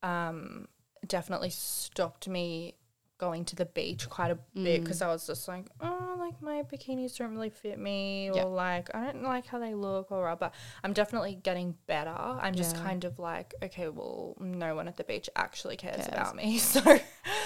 um, 0.01 0.67
definitely 1.05 1.49
stopped 1.49 2.27
me 2.27 2.75
going 3.19 3.45
to 3.45 3.55
the 3.55 3.65
beach 3.65 4.09
quite 4.09 4.31
a 4.31 4.35
bit 4.55 4.81
Mm. 4.81 4.83
because 4.83 5.01
I 5.03 5.07
was 5.07 5.27
just 5.27 5.47
like, 5.47 5.65
oh, 5.81 6.15
like 6.17 6.41
my 6.41 6.63
bikinis 6.63 7.15
don't 7.17 7.31
really 7.35 7.49
fit 7.51 7.77
me, 7.77 8.29
or 8.31 8.35
Yeah. 8.37 8.43
like 8.45 8.89
I 8.95 9.05
don't 9.11 9.21
like 9.23 9.45
how 9.45 9.59
they 9.59 9.75
look, 9.75 10.11
or 10.11 10.35
but 10.35 10.53
I'm 10.83 10.93
definitely 10.93 11.35
getting 11.35 11.75
better. 11.85 12.09
I'm 12.09 12.55
just 12.55 12.75
Yeah. 12.77 12.83
kind 12.83 13.03
of 13.03 13.19
like, 13.19 13.53
okay, 13.61 13.89
well, 13.89 14.35
no 14.39 14.73
one 14.73 14.87
at 14.87 14.97
the 14.97 15.03
beach 15.03 15.29
actually 15.35 15.75
cares, 15.77 15.97
Cares. 15.97 16.07
about 16.07 16.35
me, 16.35 16.57
so 16.73 16.81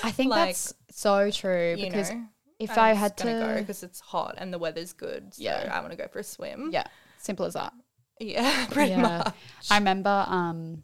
I 0.04 0.12
think 0.12 0.30
Like, 0.32 0.50
that's 0.50 0.74
so 0.92 1.30
true 1.32 1.76
because 1.78 2.10
know, 2.12 2.24
if 2.60 2.78
I 2.78 2.94
had 2.94 3.18
gonna 3.18 3.34
go 3.40 3.60
because 3.60 3.84
it's 3.84 4.00
hot 4.00 4.36
and 4.38 4.54
the 4.54 4.60
weather's 4.60 4.94
good, 4.94 5.34
so 5.34 5.44
Yeah. 5.44 5.70
I 5.74 5.80
want 5.82 5.92
to 5.92 5.98
go 5.98 6.08
for 6.08 6.20
a 6.20 6.24
swim. 6.24 6.70
yeah, 6.72 6.86
simple 7.18 7.46
as 7.46 7.54
that. 7.56 7.74
Yeah, 8.20 8.68
pretty 8.72 8.92
Yeah. 8.92 9.02
much. 9.02 9.34
I 9.72 9.78
remember 9.80 10.24
um, 10.28 10.84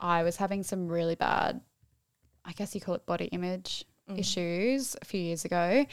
I 0.00 0.24
was 0.24 0.36
having 0.36 0.64
some 0.64 0.88
really 0.88 1.14
bad, 1.14 1.60
I 2.44 2.52
guess 2.52 2.74
you 2.74 2.80
call 2.80 2.94
it 2.96 3.06
body 3.06 3.26
image 3.26 3.84
Mm. 4.08 4.18
issues 4.18 4.96
a 5.00 5.04
few 5.04 5.20
years 5.20 5.44
ago, 5.44 5.84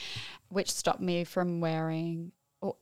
which 0.50 0.72
stopped 0.72 1.02
me 1.02 1.24
from 1.24 1.60
wearing 1.60 2.32
or 2.62 2.76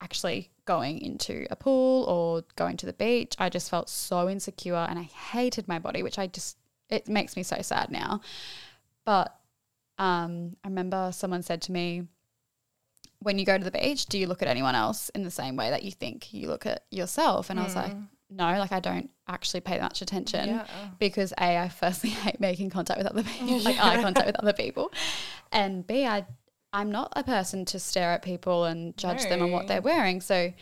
actually 0.00 0.50
going 0.64 0.98
into 1.00 1.46
a 1.50 1.56
pool 1.56 2.04
or 2.04 2.44
going 2.56 2.76
to 2.78 2.86
the 2.86 2.92
beach. 2.92 3.34
I 3.38 3.48
just 3.48 3.68
felt 3.70 3.88
so 3.88 4.28
insecure 4.28 4.86
and 4.88 4.98
I 4.98 5.02
hated 5.02 5.68
my 5.68 5.78
body, 5.78 6.02
which 6.02 6.18
I 6.18 6.26
just, 6.26 6.56
it 6.88 7.08
makes 7.08 7.36
me 7.36 7.42
so 7.42 7.60
sad 7.62 7.90
now. 7.90 8.20
But 9.04 9.34
um, 9.98 10.56
I 10.64 10.68
remember 10.68 11.10
someone 11.12 11.42
said 11.42 11.62
to 11.62 11.72
me, 11.72 12.04
when 13.20 13.38
you 13.38 13.44
go 13.44 13.58
to 13.58 13.64
the 13.64 13.70
beach, 13.70 14.06
do 14.06 14.16
you 14.18 14.26
look 14.26 14.42
at 14.42 14.48
anyone 14.48 14.74
else 14.74 15.08
in 15.10 15.24
the 15.24 15.30
same 15.30 15.56
way 15.56 15.70
that 15.70 15.82
you 15.82 15.90
think 15.90 16.32
you 16.32 16.48
look 16.48 16.66
at 16.66 16.84
yourself? 16.90 17.50
And 17.50 17.58
I 17.58 17.64
was 17.64 17.74
like, 17.74 17.94
Mm. 17.94 18.06
No, 18.30 18.44
like 18.58 18.72
I 18.72 18.80
don't 18.80 19.10
actually 19.26 19.60
pay 19.60 19.78
much 19.80 20.02
attention 20.02 20.48
Yeah. 20.48 20.66
because 20.98 21.32
A, 21.38 21.58
I 21.58 21.68
firstly 21.68 22.10
hate 22.24 22.40
making 22.40 22.70
contact 22.70 22.98
with 22.98 23.06
other 23.06 23.22
people, 23.38 23.60
like 23.60 23.78
eye 23.82 24.00
contact 24.02 24.26
with 24.26 24.36
other 24.36 24.52
people. 24.52 24.92
And 25.52 25.86
B, 25.86 26.04
I 26.06 26.26
I'm 26.72 26.92
not 26.92 27.12
a 27.16 27.24
person 27.24 27.64
to 27.66 27.78
stare 27.78 28.12
at 28.12 28.22
people 28.22 28.64
and 28.64 28.94
judge 28.96 29.22
them 29.22 29.40
on 29.42 29.50
what 29.50 29.68
they're 29.68 29.80
wearing. 29.80 30.20
So 30.20 30.52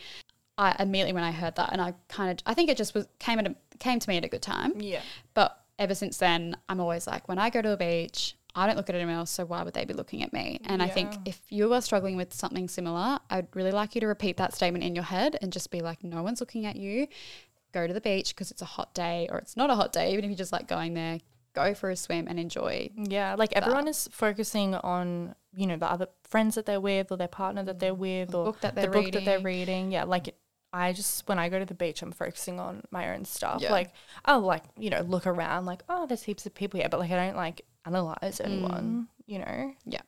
I 0.57 0.75
immediately 0.79 1.13
when 1.13 1.23
I 1.23 1.31
heard 1.31 1.55
that 1.57 1.69
and 1.73 1.81
I 1.81 1.93
kind 2.07 2.31
of 2.31 2.37
I 2.45 2.53
think 2.53 2.69
it 2.69 2.77
just 2.77 2.93
was 2.93 3.07
came 3.19 3.39
at 3.39 3.47
a, 3.47 3.55
came 3.79 3.99
to 3.99 4.09
me 4.09 4.17
at 4.17 4.23
a 4.23 4.29
good 4.29 4.41
time. 4.41 4.79
Yeah. 4.79 5.01
But 5.33 5.61
ever 5.77 5.93
since 5.93 6.17
then, 6.17 6.57
I'm 6.69 6.79
always 6.79 7.05
like, 7.07 7.27
when 7.27 7.37
I 7.37 7.49
go 7.49 7.61
to 7.61 7.71
a 7.71 7.77
beach, 7.77 8.35
I 8.55 8.65
don't 8.65 8.75
look 8.75 8.89
at 8.89 8.95
anyone 8.95 9.13
else, 9.13 9.29
so 9.29 9.45
why 9.45 9.61
would 9.61 9.75
they 9.75 9.85
be 9.85 9.93
looking 9.93 10.23
at 10.23 10.33
me? 10.33 10.59
And 10.65 10.81
I 10.81 10.87
think 10.87 11.13
if 11.25 11.39
you 11.49 11.71
are 11.73 11.81
struggling 11.81 12.15
with 12.15 12.33
something 12.33 12.67
similar, 12.67 13.19
I'd 13.29 13.47
really 13.53 13.69
like 13.71 13.93
you 13.93 14.01
to 14.01 14.07
repeat 14.07 14.37
that 14.37 14.55
statement 14.55 14.83
in 14.83 14.95
your 14.95 15.03
head 15.03 15.37
and 15.43 15.53
just 15.53 15.69
be 15.69 15.81
like, 15.81 16.03
no 16.03 16.23
one's 16.23 16.39
looking 16.39 16.65
at 16.65 16.75
you. 16.75 17.07
Go 17.77 17.87
to 17.87 17.93
the 17.93 18.01
beach 18.01 18.29
because 18.33 18.49
it's 18.51 18.61
a 18.61 18.65
hot 18.77 18.93
day 18.95 19.27
or 19.31 19.37
it's 19.37 19.55
not 19.55 19.69
a 19.69 19.75
hot 19.75 19.91
day, 19.93 20.11
even 20.13 20.23
if 20.25 20.29
you're 20.31 20.37
just 20.45 20.51
like 20.51 20.67
going 20.67 20.93
there, 20.95 21.19
go 21.53 21.73
for 21.73 21.89
a 21.89 21.95
swim 21.95 22.27
and 22.27 22.39
enjoy. 22.39 22.89
Yeah, 22.95 23.35
like 23.35 23.53
everyone 23.53 23.87
is 23.87 24.09
focusing 24.11 24.73
on 24.75 25.35
you 25.55 25.67
know 25.67 25.77
the 25.77 25.89
other 25.91 26.07
friends 26.23 26.55
that 26.55 26.65
they're 26.65 26.79
with 26.81 27.11
or 27.11 27.17
their 27.17 27.27
partner 27.27 27.63
that 27.63 27.79
they're 27.79 27.93
with 27.93 28.33
or 28.33 28.45
book 28.45 28.61
that 28.61 28.73
the 28.75 28.81
they're 28.81 28.91
book 28.91 29.11
that 29.11 29.25
they're 29.25 29.39
reading. 29.39 29.85
reading. 29.85 29.91
Yeah, 29.91 30.05
like 30.05 30.35
I 30.73 30.91
just 30.93 31.27
when 31.29 31.39
I 31.39 31.49
go 31.49 31.59
to 31.59 31.65
the 31.65 31.73
beach, 31.75 32.01
I'm 32.01 32.11
focusing 32.11 32.59
on 32.59 32.81
my 32.91 33.13
own 33.13 33.25
stuff. 33.25 33.61
Yeah. 33.61 33.71
Like 33.71 33.91
I'll 34.25 34.41
like 34.41 34.63
you 34.77 34.89
know 34.89 35.01
look 35.01 35.27
around, 35.27 35.65
like 35.65 35.83
oh, 35.89 36.05
there's 36.07 36.23
heaps 36.23 36.45
of 36.47 36.53
people 36.55 36.79
here, 36.79 36.89
but 36.89 36.99
like 36.99 37.11
I 37.11 37.15
don't 37.27 37.37
like 37.37 37.61
Mm. 37.85 37.89
analyze 37.93 38.41
anyone. 38.43 39.07
You 39.25 39.39
know. 39.39 39.73
Yeah. 39.85 40.01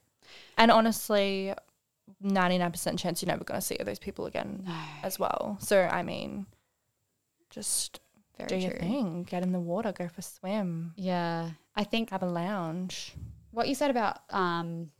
And 0.58 0.70
honestly, 0.70 1.54
ninety 2.20 2.58
nine 2.58 2.72
percent 2.72 3.00
chance 3.00 3.22
you're 3.22 3.28
never 3.34 3.44
gonna 3.44 3.62
see 3.62 3.78
those 3.84 4.00
people 4.00 4.26
again 4.26 4.64
No, 4.68 4.76
as 5.04 5.18
well. 5.20 5.58
So 5.62 5.76
I 6.00 6.04
mean, 6.04 6.46
just 7.50 8.00
do 8.38 8.46
very 8.48 8.62
your 8.62 8.72
true. 8.72 8.79
thing. 8.79 9.24
Get 9.24 9.44
in 9.44 9.51
the 9.51 9.60
water. 9.60 9.91
Go 9.91 10.08
for 10.08 10.20
a 10.20 10.22
swim. 10.22 10.94
Yeah. 10.96 11.51
I 11.75 11.84
think 11.84 12.10
Have 12.10 12.24
a 12.24 12.27
lounge. 12.27 13.13
what 13.51 13.68
you 13.68 13.75
said 13.75 13.89
about 13.89 14.20
um 14.29 14.91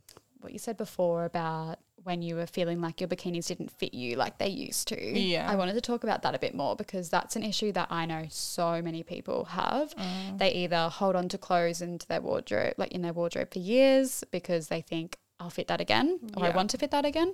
what 0.41 0.53
you 0.53 0.60
said 0.60 0.77
before 0.77 1.25
about 1.25 1.79
when 2.03 2.22
you 2.22 2.36
were 2.36 2.46
feeling 2.48 2.79
like 2.79 3.01
your 3.01 3.10
bikinis 3.10 3.48
didn't 3.48 3.70
fit 3.72 3.94
you 3.94 4.15
like 4.15 4.38
they 4.38 4.48
used 4.48 4.88
to. 4.88 5.20
Yeah. 5.20 5.50
I 5.50 5.56
wanted 5.56 5.74
to 5.74 5.82
talk 5.82 6.03
about 6.03 6.22
that 6.22 6.34
a 6.34 6.39
bit 6.39 6.56
more 6.56 6.75
because 6.75 7.10
that's 7.10 7.36
an 7.36 7.44
issue 7.44 7.72
that 7.74 7.88
I 7.91 8.06
know 8.06 8.25
so 8.29 8.82
many 8.82 9.03
people 9.03 9.44
have. 9.46 9.94
Mm. 9.96 10.38
They 10.39 10.51
either 10.53 10.88
hold 10.89 11.15
on 11.18 11.27
to 11.29 11.38
clothes 11.38 11.82
into 11.82 12.08
their 12.08 12.22
wardrobe, 12.22 12.75
like 12.77 12.94
in 12.94 13.01
their 13.01 13.12
wardrobe 13.13 13.51
for 13.51 13.60
years 13.60 14.24
because 14.32 14.70
they 14.70 14.79
think 14.82 15.18
I'll 15.41 15.50
fit 15.50 15.68
that 15.68 15.82
again 15.82 16.20
or 16.38 16.46
I 16.46 16.50
want 16.50 16.70
to 16.72 16.77
fit 16.77 16.91
that 16.91 17.06
again. 17.06 17.34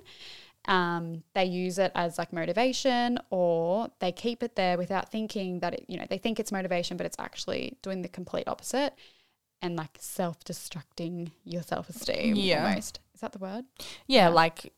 Um, 0.68 1.22
they 1.34 1.44
use 1.44 1.78
it 1.78 1.92
as 1.94 2.18
like 2.18 2.32
motivation 2.32 3.18
or 3.30 3.88
they 4.00 4.12
keep 4.12 4.42
it 4.42 4.56
there 4.56 4.76
without 4.78 5.10
thinking 5.10 5.60
that 5.60 5.74
it, 5.74 5.84
you 5.88 5.96
know, 5.98 6.06
they 6.08 6.18
think 6.18 6.40
it's 6.40 6.50
motivation, 6.52 6.96
but 6.96 7.06
it's 7.06 7.18
actually 7.18 7.76
doing 7.82 8.02
the 8.02 8.08
complete 8.08 8.48
opposite 8.48 8.94
and 9.62 9.76
like 9.76 9.96
self 9.98 10.42
destructing 10.44 11.30
your 11.44 11.62
self 11.62 11.88
esteem 11.88 12.34
Yeah. 12.36 12.66
almost. 12.68 13.00
Is 13.14 13.20
that 13.20 13.32
the 13.32 13.38
word? 13.38 13.64
Yeah, 14.06 14.22
Yeah. 14.26 14.28
like 14.28 14.72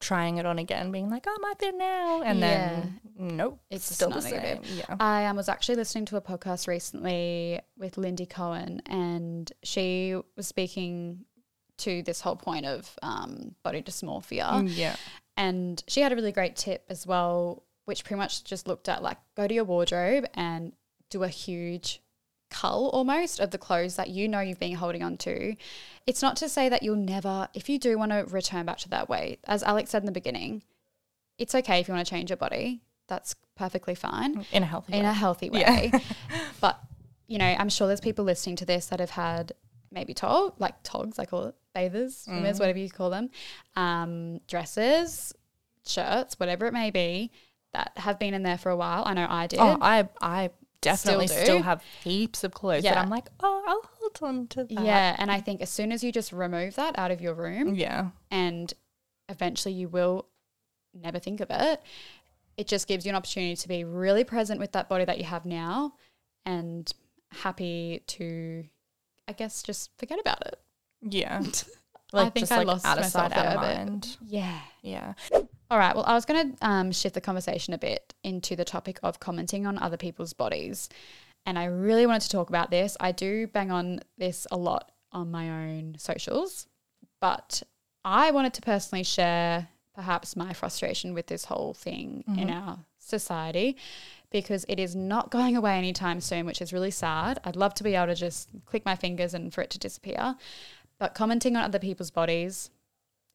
trying 0.00 0.38
it 0.38 0.46
on 0.46 0.58
again, 0.58 0.90
being 0.92 1.10
like, 1.10 1.26
oh, 1.28 1.36
I'm 1.38 1.50
out 1.50 1.58
there 1.58 1.72
now. 1.72 2.22
And 2.22 2.42
then, 2.42 3.00
nope, 3.18 3.60
It's 3.70 3.84
still 3.94 4.08
not 4.08 4.22
the 4.22 4.28
same. 4.30 4.60
Yeah. 4.64 4.96
I 4.98 5.26
um, 5.26 5.36
was 5.36 5.48
actually 5.48 5.74
listening 5.76 6.06
to 6.06 6.16
a 6.16 6.22
podcast 6.22 6.66
recently 6.68 7.60
with 7.76 7.98
Lindy 7.98 8.24
Cohen, 8.24 8.80
and 8.86 9.52
she 9.62 10.16
was 10.36 10.46
speaking 10.46 11.26
to 11.78 12.02
this 12.02 12.20
whole 12.22 12.36
point 12.36 12.64
of 12.66 12.90
um, 13.02 13.54
body 13.62 13.82
dysmorphia. 13.82 14.62
yeah. 14.74 14.96
And 15.40 15.82
she 15.88 16.02
had 16.02 16.12
a 16.12 16.16
really 16.16 16.32
great 16.32 16.54
tip 16.54 16.84
as 16.90 17.06
well, 17.06 17.62
which 17.86 18.04
pretty 18.04 18.18
much 18.18 18.44
just 18.44 18.68
looked 18.68 18.90
at 18.90 19.02
like 19.02 19.16
go 19.34 19.48
to 19.48 19.54
your 19.54 19.64
wardrobe 19.64 20.26
and 20.34 20.74
do 21.08 21.22
a 21.22 21.28
huge 21.28 22.02
cull 22.50 22.90
almost 22.90 23.40
of 23.40 23.50
the 23.50 23.56
clothes 23.56 23.96
that 23.96 24.10
you 24.10 24.28
know 24.28 24.40
you've 24.40 24.60
been 24.60 24.74
holding 24.74 25.02
on 25.02 25.16
to. 25.16 25.56
It's 26.06 26.20
not 26.20 26.36
to 26.36 26.48
say 26.50 26.68
that 26.68 26.82
you'll 26.82 26.96
never, 26.96 27.48
if 27.54 27.70
you 27.70 27.78
do 27.78 27.96
want 27.96 28.12
to 28.12 28.26
return 28.28 28.66
back 28.66 28.76
to 28.78 28.90
that 28.90 29.08
weight, 29.08 29.40
as 29.44 29.62
Alex 29.62 29.88
said 29.88 30.02
in 30.02 30.06
the 30.06 30.12
beginning, 30.12 30.62
it's 31.38 31.54
okay 31.54 31.80
if 31.80 31.88
you 31.88 31.94
want 31.94 32.06
to 32.06 32.10
change 32.10 32.28
your 32.28 32.36
body. 32.36 32.82
That's 33.08 33.34
perfectly 33.56 33.94
fine 33.94 34.36
mm, 34.36 34.46
In 34.52 34.62
a 34.62 34.66
healthy 34.66 34.92
in 34.92 35.04
way. 35.04 35.08
a 35.08 35.12
healthy 35.14 35.48
way. 35.48 35.90
Yeah. 35.90 36.00
but 36.60 36.78
you 37.28 37.38
know, 37.38 37.46
I'm 37.46 37.70
sure 37.70 37.86
there's 37.86 38.02
people 38.02 38.26
listening 38.26 38.56
to 38.56 38.66
this 38.66 38.86
that 38.88 39.00
have 39.00 39.10
had 39.10 39.52
maybe 39.90 40.12
tog 40.12 40.54
like 40.58 40.82
togs, 40.82 41.18
I 41.18 41.24
call 41.24 41.44
it 41.44 41.54
bathers, 41.74 42.26
Mm. 42.28 42.58
whatever 42.58 42.78
you 42.78 42.90
call 42.90 43.10
them, 43.10 43.30
um, 43.76 44.38
dresses, 44.46 45.32
shirts, 45.86 46.38
whatever 46.38 46.66
it 46.66 46.72
may 46.72 46.90
be, 46.90 47.30
that 47.72 47.92
have 47.96 48.18
been 48.18 48.34
in 48.34 48.42
there 48.42 48.58
for 48.58 48.70
a 48.70 48.76
while. 48.76 49.02
I 49.06 49.14
know 49.14 49.26
I 49.28 49.46
did. 49.46 49.58
oh, 49.60 49.78
I, 49.80 50.08
I 50.20 50.50
definitely 50.80 51.26
do. 51.26 51.34
still, 51.34 51.62
have 51.62 51.82
heaps 52.02 52.42
of 52.42 52.52
clothes 52.52 52.82
that 52.82 52.94
Yeah. 52.94 53.00
I'm 53.02 53.10
like, 53.10 53.28
oh, 53.40 53.62
I'll 53.66 53.90
hold 53.98 54.18
on 54.22 54.46
to 54.48 54.64
that. 54.64 54.84
yeah, 54.84 55.14
and 55.18 55.30
I 55.30 55.40
think 55.40 55.60
as 55.60 55.70
soon 55.70 55.92
as 55.92 56.02
you 56.02 56.10
just 56.10 56.32
remove 56.32 56.74
that 56.76 56.98
out 56.98 57.10
of 57.10 57.20
your 57.20 57.34
room, 57.34 57.74
Yeah. 57.74 58.10
and 58.30 58.72
eventually 59.28 59.74
you 59.74 59.88
will 59.88 60.26
never 60.92 61.18
think 61.18 61.40
of 61.40 61.48
it. 61.50 61.80
It 62.56 62.66
just 62.66 62.88
gives 62.88 63.06
you 63.06 63.10
an 63.10 63.16
opportunity 63.16 63.54
to 63.56 63.68
be 63.68 63.84
really 63.84 64.24
present 64.24 64.58
with 64.58 64.72
that 64.72 64.88
body 64.88 65.04
that 65.04 65.18
you 65.18 65.24
have 65.24 65.46
now 65.46 65.94
and 66.44 66.92
happy 67.30 68.02
to, 68.08 68.64
I 69.28 69.32
guess, 69.32 69.62
just 69.62 69.90
forget 69.98 70.18
about 70.18 70.44
it. 70.46 70.58
Yeah. 71.02 71.42
I 72.12 72.24
think 72.24 72.42
just 72.42 72.52
I 72.52 72.58
like 72.58 72.66
lost 72.66 72.86
out 72.86 72.98
of 72.98 73.04
sight, 73.06 73.32
out 73.32 73.56
of 73.56 73.62
mind. 73.62 74.16
Yeah. 74.26 74.58
Yeah. 74.82 75.14
All 75.70 75.78
right. 75.78 75.94
Well, 75.94 76.04
I 76.04 76.14
was 76.14 76.24
going 76.24 76.52
to 76.52 76.66
um, 76.66 76.92
shift 76.92 77.14
the 77.14 77.20
conversation 77.20 77.72
a 77.72 77.78
bit 77.78 78.14
into 78.24 78.56
the 78.56 78.64
topic 78.64 78.98
of 79.02 79.20
commenting 79.20 79.66
on 79.66 79.78
other 79.78 79.96
people's 79.96 80.32
bodies. 80.32 80.88
And 81.46 81.58
I 81.58 81.66
really 81.66 82.06
wanted 82.06 82.22
to 82.22 82.30
talk 82.30 82.48
about 82.48 82.70
this. 82.70 82.96
I 82.98 83.12
do 83.12 83.46
bang 83.46 83.70
on 83.70 84.00
this 84.18 84.46
a 84.50 84.56
lot 84.56 84.90
on 85.12 85.30
my 85.30 85.48
own 85.50 85.96
socials, 85.98 86.66
but 87.20 87.62
I 88.04 88.30
wanted 88.30 88.54
to 88.54 88.62
personally 88.62 89.04
share 89.04 89.68
perhaps 89.94 90.36
my 90.36 90.52
frustration 90.52 91.14
with 91.14 91.26
this 91.26 91.44
whole 91.44 91.74
thing 91.74 92.24
in 92.36 92.50
our 92.50 92.78
society 92.98 93.76
because 94.30 94.64
it 94.68 94.78
is 94.78 94.94
not 94.94 95.30
going 95.30 95.56
away 95.56 95.76
anytime 95.76 96.20
soon, 96.20 96.46
which 96.46 96.62
is 96.62 96.72
really 96.72 96.92
sad. 96.92 97.40
I'd 97.44 97.56
love 97.56 97.74
to 97.74 97.84
be 97.84 97.96
able 97.96 98.06
to 98.06 98.14
just 98.14 98.48
click 98.64 98.84
my 98.84 98.94
fingers 98.94 99.34
and 99.34 99.52
for 99.52 99.60
it 99.60 99.70
to 99.70 99.78
disappear. 99.78 100.36
But 101.00 101.14
commenting 101.14 101.56
on 101.56 101.64
other 101.64 101.80
people's 101.80 102.12
bodies, 102.12 102.70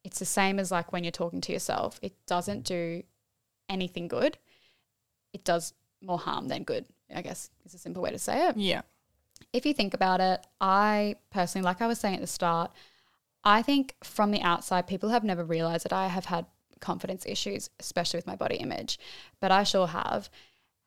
it's 0.06 0.20
the 0.20 0.26
same 0.26 0.60
as 0.60 0.72
like 0.72 0.94
when 0.94 1.04
you're 1.04 1.12
talking 1.12 1.42
to 1.42 1.52
yourself. 1.52 2.00
It 2.02 2.14
doesn't 2.28 2.64
do 2.64 3.04
anything 3.68 4.08
good. 4.08 4.38
It 5.34 5.44
does 5.44 5.74
more 6.02 6.20
harm 6.20 6.48
than 6.48 6.64
good, 6.64 6.86
I 7.14 7.22
guess 7.22 7.50
is 7.66 7.74
a 7.74 7.80
simple 7.80 8.04
way 8.04 8.12
to 8.12 8.20
say 8.20 8.48
it. 8.48 8.56
Yeah. 8.56 8.84
If 9.52 9.66
you 9.66 9.74
think 9.74 9.94
about 9.94 10.22
it, 10.22 10.46
I 10.62 11.16
personally, 11.32 11.66
like 11.66 11.82
I 11.82 11.88
was 11.88 12.00
saying 12.00 12.16
at 12.16 12.22
the 12.22 12.28
start, 12.28 12.72
I 13.44 13.64
think 13.64 13.96
from 14.04 14.32
the 14.32 14.42
outside, 14.42 14.88
people 14.88 15.10
have 15.10 15.24
never 15.24 15.44
realized 15.44 15.86
that 15.86 15.94
I 15.94 16.08
have 16.08 16.26
had 16.26 16.46
confidence 16.80 17.26
issues, 17.26 17.70
especially 17.80 18.20
with 18.20 18.28
my 18.28 18.36
body 18.36 18.58
image, 18.58 19.00
but 19.40 19.52
I 19.52 19.64
sure 19.64 19.88
have. 19.88 20.30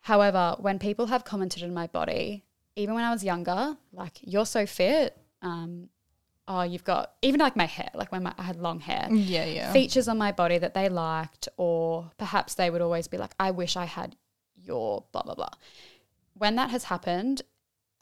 However, 0.02 0.56
when 0.61 0.78
people 0.78 1.06
have 1.06 1.25
commented 1.25 1.64
on 1.64 1.75
my 1.75 1.88
body, 1.88 2.44
even 2.76 2.94
when 2.94 3.04
I 3.04 3.11
was 3.11 3.25
younger, 3.25 3.76
like, 3.92 4.18
you're 4.23 4.47
so 4.47 4.64
fit, 4.64 5.16
um, 5.42 5.88
oh, 6.48 6.62
you've 6.62 6.82
got, 6.84 7.12
even 7.22 7.38
like 7.40 7.54
my 7.56 7.66
hair, 7.66 7.90
like 7.94 8.10
when 8.10 8.22
my, 8.22 8.32
I 8.38 8.42
had 8.42 8.56
long 8.56 8.80
hair, 8.80 9.06
mm, 9.10 9.22
Yeah. 9.28 9.44
Yeah. 9.44 9.72
features 9.72 10.08
on 10.08 10.16
my 10.18 10.32
body 10.32 10.56
that 10.58 10.74
they 10.74 10.88
liked, 10.88 11.48
or 11.58 12.10
perhaps 12.16 12.54
they 12.54 12.70
would 12.70 12.80
always 12.80 13.06
be 13.06 13.18
like, 13.18 13.32
I 13.38 13.50
wish 13.50 13.76
I 13.76 13.84
had 13.84 14.16
your 14.56 15.04
blah, 15.12 15.22
blah, 15.22 15.34
blah. 15.34 15.50
When 16.34 16.56
that 16.56 16.70
has 16.70 16.84
happened, 16.84 17.42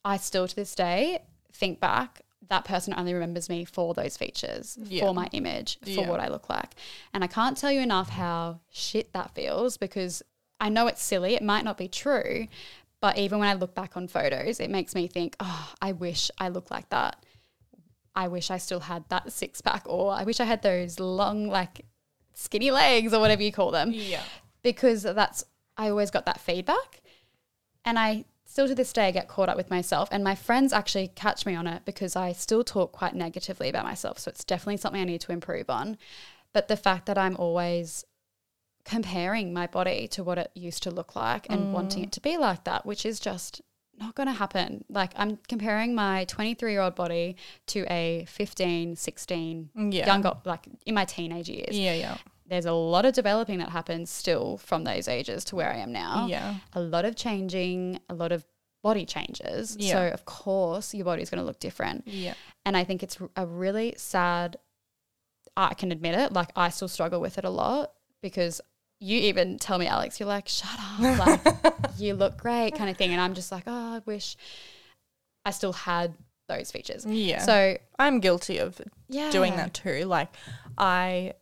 I 0.04 0.16
still 0.16 0.46
to 0.46 0.54
this 0.56 0.74
day 0.74 1.18
think 1.52 1.80
back, 1.80 2.22
that 2.48 2.64
person 2.64 2.94
only 2.96 3.12
remembers 3.12 3.48
me 3.48 3.64
for 3.64 3.92
those 3.94 4.16
features, 4.16 4.78
Yeah. 4.80 5.00
for 5.00 5.12
my 5.14 5.28
image, 5.32 5.78
for 5.82 5.90
Yeah. 5.90 6.08
what 6.08 6.20
I 6.20 6.28
look 6.28 6.48
like. 6.48 6.76
And 7.12 7.24
I 7.24 7.26
can't 7.26 7.56
tell 7.56 7.72
you 7.72 7.80
enough 7.80 8.10
how 8.10 8.60
shit 8.70 9.12
that 9.12 9.34
feels 9.34 9.76
because 9.76 10.22
I 10.60 10.68
know 10.68 10.86
it's 10.86 11.02
silly. 11.02 11.34
It 11.34 11.42
might 11.42 11.64
not 11.64 11.76
be 11.76 11.88
true. 11.88 12.46
But 13.00 13.18
even 13.18 13.40
when 13.40 13.48
I 13.48 13.54
look 13.54 13.74
back 13.74 13.96
on 13.96 14.06
photos, 14.08 14.58
it 14.60 14.70
makes 14.70 14.94
me 14.94 15.06
think, 15.06 15.36
oh, 15.40 15.72
I 15.82 15.92
wish 15.92 16.30
I 16.38 16.48
looked 16.48 16.70
like 16.70 16.88
that. 16.90 17.25
I 18.16 18.28
wish 18.28 18.50
I 18.50 18.56
still 18.56 18.80
had 18.80 19.04
that 19.10 19.30
six 19.32 19.60
pack, 19.60 19.82
or 19.86 20.12
I 20.12 20.24
wish 20.24 20.40
I 20.40 20.44
had 20.44 20.62
those 20.62 20.98
long, 20.98 21.48
like 21.48 21.84
skinny 22.34 22.70
legs, 22.70 23.12
or 23.12 23.20
whatever 23.20 23.42
you 23.42 23.52
call 23.52 23.70
them, 23.70 23.92
Yeah. 23.92 24.22
because 24.62 25.02
that's, 25.02 25.44
I 25.76 25.90
always 25.90 26.10
got 26.10 26.24
that 26.24 26.40
feedback. 26.40 27.02
And 27.84 27.98
I 27.98 28.24
still 28.46 28.66
to 28.66 28.74
this 28.74 28.92
day 28.92 29.12
get 29.12 29.28
caught 29.28 29.50
up 29.50 29.56
with 29.56 29.70
myself. 29.70 30.08
And 30.10 30.24
my 30.24 30.34
friends 30.34 30.72
actually 30.72 31.08
catch 31.08 31.44
me 31.44 31.54
on 31.54 31.66
it 31.66 31.84
because 31.84 32.16
I 32.16 32.32
still 32.32 32.64
talk 32.64 32.90
quite 32.90 33.14
negatively 33.14 33.68
about 33.68 33.84
myself. 33.84 34.18
So 34.18 34.30
it's 34.30 34.44
definitely 34.44 34.78
something 34.78 35.00
I 35.00 35.04
need 35.04 35.20
to 35.20 35.32
improve 35.32 35.68
on. 35.68 35.98
But 36.54 36.68
the 36.68 36.76
fact 36.76 37.04
that 37.06 37.18
I'm 37.18 37.36
always 37.36 38.04
comparing 38.84 39.52
my 39.52 39.66
body 39.66 40.08
to 40.08 40.24
what 40.24 40.38
it 40.38 40.50
used 40.54 40.82
to 40.84 40.90
look 40.90 41.14
like 41.14 41.46
and 41.50 41.72
wanting 41.72 42.02
mm. 42.02 42.06
it 42.06 42.12
to 42.12 42.20
be 42.20 42.38
like 42.38 42.64
that, 42.64 42.86
which 42.86 43.04
is 43.04 43.20
just 43.20 43.60
not 43.98 44.14
going 44.14 44.26
to 44.28 44.32
happen. 44.34 44.84
Like 44.88 45.12
I'm 45.16 45.38
comparing 45.48 45.94
my 45.94 46.24
23 46.26 46.72
year 46.72 46.80
old 46.80 46.94
body 46.94 47.36
to 47.68 47.84
a 47.90 48.24
15, 48.28 48.96
16, 48.96 49.70
Yeah. 49.90 50.06
younger, 50.06 50.34
like 50.44 50.66
in 50.84 50.94
my 50.94 51.04
teenage 51.04 51.48
years. 51.48 51.78
Yeah. 51.78 51.94
Yeah. 51.94 52.16
There's 52.48 52.66
a 52.66 52.72
lot 52.72 53.04
of 53.04 53.12
developing 53.14 53.58
that 53.58 53.70
happens 53.70 54.08
still 54.10 54.58
from 54.58 54.84
those 54.84 55.08
ages 55.08 55.44
to 55.46 55.56
where 55.56 55.70
I 55.72 55.78
am 55.78 55.92
now. 55.92 56.26
Yeah. 56.28 56.54
A 56.74 56.80
lot 56.80 57.04
of 57.04 57.16
changing, 57.16 57.98
a 58.08 58.14
lot 58.14 58.30
of 58.30 58.44
body 58.82 59.04
changes. 59.04 59.76
Yeah. 59.80 59.92
So, 59.94 60.08
of 60.14 60.24
course, 60.26 60.94
your 60.94 61.04
body's 61.04 61.28
going 61.28 61.40
to 61.40 61.44
look 61.44 61.58
different. 61.58 62.06
Yeah. 62.06 62.34
And 62.64 62.76
I 62.76 62.84
think 62.84 63.02
it's 63.02 63.18
a 63.34 63.46
really 63.46 63.94
sad, 63.96 64.58
I 65.56 65.74
can 65.74 65.90
admit 65.90 66.14
it, 66.14 66.32
like 66.32 66.50
I 66.54 66.68
still 66.68 66.86
struggle 66.86 67.20
with 67.20 67.36
it 67.36 67.44
a 67.44 67.50
lot 67.50 67.92
because 68.22 68.60
you 69.00 69.18
even 69.20 69.58
tell 69.58 69.78
me, 69.78 69.86
Alex, 69.86 70.18
you're 70.18 70.28
like, 70.28 70.48
shut 70.48 70.70
up. 70.78 71.18
Like, 71.44 71.54
you 71.98 72.14
look 72.14 72.36
great, 72.38 72.72
kind 72.76 72.88
of 72.90 72.96
thing. 72.96 73.12
And 73.12 73.20
I'm 73.20 73.34
just 73.34 73.52
like, 73.52 73.64
oh, 73.66 73.94
I 73.96 74.00
wish 74.06 74.36
I 75.44 75.50
still 75.50 75.72
had 75.74 76.14
those 76.48 76.70
features. 76.70 77.04
Yeah. 77.04 77.40
So 77.42 77.76
I'm 77.98 78.20
guilty 78.20 78.58
of 78.58 78.80
yeah, 79.08 79.30
doing 79.30 79.56
that 79.56 79.74
too. 79.74 80.04
Like 80.04 80.28
I 80.78 81.34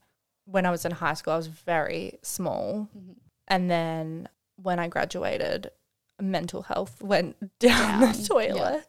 when 0.46 0.64
I 0.66 0.70
was 0.70 0.84
in 0.84 0.92
high 0.92 1.14
school 1.14 1.34
I 1.34 1.36
was 1.36 1.46
very 1.46 2.18
small 2.22 2.88
Mm-hmm. 2.96 3.12
and 3.48 3.70
then 3.70 4.28
when 4.62 4.78
I 4.78 4.88
graduated 4.88 5.70
mental 6.20 6.62
health 6.62 7.02
went 7.02 7.36
down, 7.58 8.00
Down, 8.00 8.12
the 8.12 8.26
toilet 8.28 8.86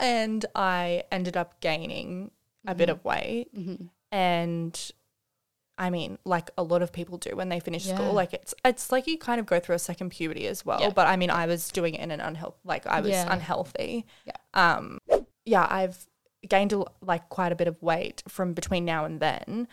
and 0.00 0.44
I 0.54 1.04
ended 1.12 1.36
up 1.36 1.60
gaining 1.60 2.30
a 2.66 2.74
bit 2.74 2.88
of 2.88 3.04
weight 3.04 3.54
Mhm. 3.54 3.88
and 4.10 4.90
I 5.82 5.90
mean, 5.90 6.18
like 6.24 6.50
a 6.56 6.62
lot 6.62 6.80
of 6.82 6.92
people 6.92 7.18
do 7.18 7.34
when 7.34 7.48
they 7.48 7.58
finish 7.58 7.86
Yeah. 7.86 7.96
school. 7.96 8.12
Like 8.12 8.32
it's 8.32 8.54
it's 8.64 8.92
like 8.92 9.06
you 9.06 9.18
kind 9.18 9.40
of 9.40 9.46
go 9.46 9.58
through 9.58 9.74
a 9.74 9.80
second 9.80 10.10
puberty 10.10 10.46
as 10.46 10.64
well. 10.64 10.80
Yeah. 10.80 10.90
But 10.90 11.06
I 11.08 11.16
mean, 11.16 11.30
I 11.30 11.46
was 11.46 11.68
doing 11.70 11.94
it 11.94 12.00
in 12.00 12.10
an 12.10 12.20
unhealthy, 12.20 12.56
like 12.64 12.86
I 12.86 13.00
was 13.00 13.10
Yeah. 13.10 13.32
unhealthy. 13.32 14.06
Yeah. 14.24 14.36
Um. 14.54 14.98
Yeah, 15.44 15.66
I've 15.68 16.06
gained 16.48 16.72
a, 16.72 16.84
like 17.00 17.28
quite 17.28 17.50
a 17.52 17.56
bit 17.56 17.66
of 17.68 17.82
weight 17.82 18.22
from 18.28 18.52
between 18.54 18.84
now 18.84 19.04
and 19.04 19.18
then, 19.18 19.66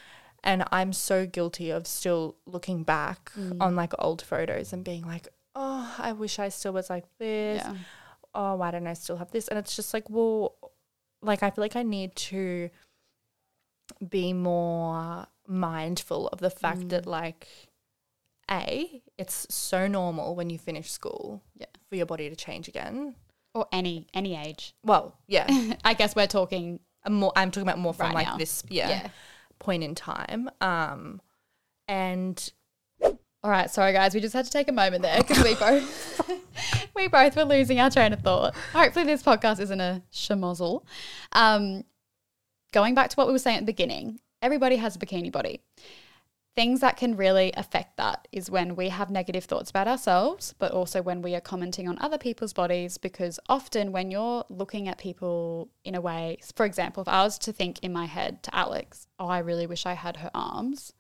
and 0.44 0.64
I'm 0.72 0.94
so 0.94 1.28
guilty 1.28 1.70
of 1.70 1.86
still 1.86 2.36
looking 2.48 2.84
back 2.84 3.32
Mm. 3.38 3.58
on 3.62 3.76
like 3.76 3.94
old 4.00 4.22
photos 4.24 4.74
and 4.74 4.84
being 4.84 5.04
like, 5.06 5.28
oh, 5.54 5.94
I 6.00 6.12
wish 6.14 6.40
I 6.40 6.50
still 6.50 6.74
was 6.74 6.90
like 6.90 7.06
this 7.20 7.64
oh, 8.36 8.54
why 8.56 8.70
don't 8.72 8.86
I 8.86 8.94
still 8.94 9.18
have 9.18 9.32
this? 9.32 9.48
And 9.48 9.58
it's 9.58 9.76
just 9.76 9.92
like, 9.94 10.08
well, 10.08 10.54
like 11.24 11.42
I 11.42 11.50
feel 11.50 11.64
like 11.64 11.76
I 11.76 11.82
need 11.84 12.16
to 12.30 12.70
be 14.08 14.34
more 14.34 15.26
mindful 15.50 16.28
of 16.30 16.40
the 16.40 16.50
fact 16.50 16.80
Mm. 16.82 16.90
that 16.90 17.06
like 17.06 17.48
a 18.52 19.02
it's 19.18 19.46
so 19.54 19.88
normal 19.88 20.36
when 20.36 20.50
you 20.50 20.58
finish 20.58 20.90
school 20.92 21.42
Yeah. 21.56 21.66
for 21.90 21.96
your 21.96 22.06
body 22.06 22.30
to 22.30 22.36
change 22.36 22.68
again. 22.68 23.16
Or 23.56 23.68
any 23.72 24.08
any 24.14 24.36
age. 24.36 24.76
Well, 24.84 25.16
yeah, 25.28 25.48
I 25.84 25.94
guess 25.96 26.16
we're 26.16 26.28
talking 26.28 26.80
I'm 27.04 27.14
more 27.14 27.34
I'm 27.36 27.50
talking 27.52 27.68
about 27.68 27.80
more 27.80 27.94
from 27.94 28.08
Right 28.08 28.16
like 28.16 28.28
now. 28.28 28.38
this 28.38 28.64
yeah, 28.70 28.90
yeah. 28.90 29.08
point 29.60 29.84
in 29.84 29.96
time. 29.96 30.50
Um, 30.62 31.22
and 31.88 32.52
All 33.02 33.50
right, 33.50 33.72
sorry 33.72 33.94
guys, 33.94 34.14
we 34.14 34.20
just 34.20 34.34
had 34.34 34.46
to 34.46 34.52
take 34.52 34.68
a 34.68 34.72
moment 34.74 35.02
there 35.02 35.18
because 35.18 35.42
we 35.44 35.56
both 35.56 36.22
we 36.96 37.08
both 37.08 37.36
were 37.36 37.46
losing 37.46 37.80
our 37.80 37.90
train 37.90 38.14
of 38.14 38.20
thought. 38.22 38.54
Hopefully, 38.74 39.06
this 39.06 39.24
podcast 39.24 39.60
isn't 39.62 39.80
a 39.82 40.04
schmozzle. 40.12 40.84
Um, 41.32 41.84
going 42.72 42.94
back 42.96 43.10
to 43.10 43.16
what 43.16 43.28
we 43.28 43.34
were 43.34 43.40
saying 43.40 43.58
at 43.58 43.62
the 43.62 43.66
beginning, 43.72 44.20
everybody 44.42 44.78
has 44.78 44.96
a 44.96 45.00
bikini 45.00 45.32
body. 45.32 45.62
Things 46.56 46.82
that 46.82 46.98
can 46.98 47.16
really 47.16 47.54
affect 47.56 47.96
that 47.98 48.28
is 48.32 48.52
when 48.52 48.76
we 48.76 48.90
have 48.90 49.10
negative 49.10 49.46
thoughts 49.46 49.70
about 49.70 49.88
ourselves, 49.88 50.54
but 50.60 50.72
also 50.72 51.02
when 51.02 51.22
we 51.22 51.34
are 51.36 51.40
commenting 51.42 51.88
on 51.88 51.98
other 52.02 52.18
people's 52.18 52.52
bodies. 52.52 52.98
Because 52.98 53.40
often, 53.48 53.92
when 53.94 54.12
you're 54.12 54.44
looking 54.50 54.90
at 54.90 54.98
people 54.98 55.70
in 55.86 55.96
a 55.96 56.02
way, 56.02 56.40
for 56.56 56.66
example, 56.66 57.02
if 57.02 57.08
I 57.08 57.24
was 57.24 57.38
to 57.40 57.54
think 57.54 57.80
in 57.82 57.94
my 57.94 58.06
head 58.06 58.44
to 58.44 58.56
Alex, 58.56 59.08
oh, 59.20 59.28
I 59.28 59.40
really 59.40 59.68
wish 59.68 59.86
I 59.86 59.94
had 59.94 60.18
her 60.18 60.32
arms, 60.34 60.92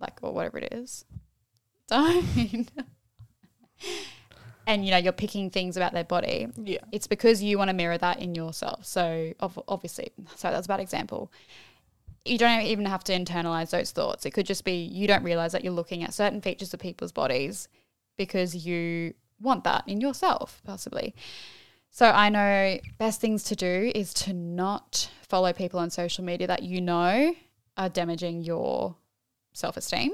like, 0.00 0.18
or 0.22 0.32
whatever 0.32 0.58
it 0.58 0.72
is, 0.72 1.04
don't. 1.88 2.68
and 4.66 4.84
you 4.84 4.90
know, 4.90 4.96
you're 4.96 5.12
picking 5.12 5.50
things 5.50 5.76
about 5.76 5.92
their 5.92 6.04
body. 6.04 6.48
yeah, 6.56 6.78
It's 6.90 7.06
because 7.06 7.42
you 7.42 7.58
want 7.58 7.68
to 7.68 7.74
mirror 7.74 7.98
that 7.98 8.18
in 8.18 8.34
yourself. 8.34 8.86
So, 8.86 9.34
obviously, 9.68 10.10
so 10.34 10.50
that's 10.50 10.66
a 10.66 10.68
bad 10.68 10.80
example. 10.80 11.30
You 12.24 12.38
don't 12.38 12.62
even 12.62 12.84
have 12.84 13.04
to 13.04 13.12
internalize 13.12 13.70
those 13.70 13.92
thoughts. 13.92 14.26
It 14.26 14.32
could 14.32 14.46
just 14.46 14.64
be 14.64 14.74
you 14.74 15.06
don't 15.06 15.22
realize 15.22 15.52
that 15.52 15.64
you're 15.64 15.72
looking 15.72 16.02
at 16.04 16.12
certain 16.12 16.40
features 16.40 16.74
of 16.74 16.80
people's 16.80 17.12
bodies 17.12 17.68
because 18.16 18.54
you 18.54 19.14
want 19.40 19.64
that 19.64 19.84
in 19.86 20.00
yourself, 20.00 20.60
possibly. 20.64 21.14
So, 21.90 22.06
I 22.06 22.28
know 22.28 22.78
best 22.98 23.20
things 23.20 23.42
to 23.44 23.56
do 23.56 23.90
is 23.94 24.14
to 24.14 24.32
not 24.32 25.10
follow 25.22 25.52
people 25.52 25.80
on 25.80 25.90
social 25.90 26.24
media 26.24 26.46
that 26.46 26.62
you 26.62 26.80
know 26.80 27.34
are 27.76 27.88
damaging 27.88 28.42
your 28.42 28.94
self 29.52 29.76
esteem. 29.76 30.12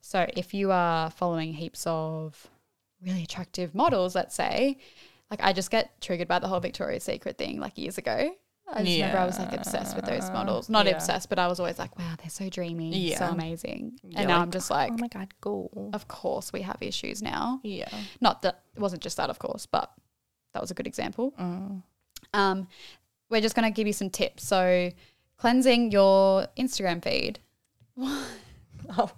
So, 0.00 0.26
if 0.36 0.54
you 0.54 0.70
are 0.70 1.10
following 1.10 1.52
heaps 1.52 1.84
of 1.86 2.48
really 3.04 3.24
attractive 3.24 3.74
models, 3.74 4.14
let's 4.14 4.34
say, 4.34 4.78
like 5.30 5.40
I 5.42 5.52
just 5.52 5.70
get 5.70 6.00
triggered 6.00 6.28
by 6.28 6.38
the 6.38 6.48
whole 6.48 6.60
Victoria's 6.60 7.04
Secret 7.04 7.36
thing 7.36 7.60
like 7.60 7.76
years 7.76 7.98
ago. 7.98 8.34
I 8.72 8.82
just 8.82 8.96
remember 8.96 9.18
I 9.18 9.26
was 9.26 9.38
like 9.38 9.52
obsessed 9.52 9.94
with 9.94 10.04
those 10.06 10.28
models. 10.30 10.68
Not 10.68 10.86
Yeah. 10.86 10.92
obsessed, 10.92 11.28
but 11.28 11.38
I 11.38 11.46
was 11.46 11.60
always 11.60 11.78
like, 11.78 11.96
wow, 11.98 12.14
they're 12.18 12.28
so 12.30 12.48
dreamy, 12.48 12.92
so 13.14 13.24
Yeah. 13.24 13.30
amazing. 13.32 13.98
You're 14.02 14.18
and 14.20 14.28
now 14.28 14.36
like, 14.38 14.42
I'm 14.42 14.50
just 14.50 14.70
like, 14.70 14.92
oh 14.92 14.96
my 14.98 15.08
god, 15.08 15.32
cool. 15.40 15.90
of 15.92 16.08
course 16.08 16.52
we 16.52 16.62
have 16.62 16.78
issues 16.82 17.22
now. 17.22 17.60
Yeah. 17.62 17.88
Not 18.20 18.42
that 18.42 18.62
it 18.74 18.80
wasn't 18.80 19.02
just 19.02 19.16
that, 19.18 19.30
of 19.30 19.38
course, 19.38 19.66
but 19.66 19.92
that 20.52 20.60
was 20.60 20.70
a 20.70 20.74
good 20.74 20.86
example. 20.86 21.32
Mm. 21.40 21.82
Um, 22.34 22.68
we're 23.30 23.40
just 23.40 23.54
going 23.54 23.70
to 23.70 23.74
give 23.74 23.86
you 23.86 23.92
some 23.92 24.10
tips. 24.10 24.44
So, 24.46 24.90
cleansing 25.36 25.90
your 25.92 26.46
Instagram 26.58 27.02
feed. 27.02 27.38
Oh, 27.98 28.26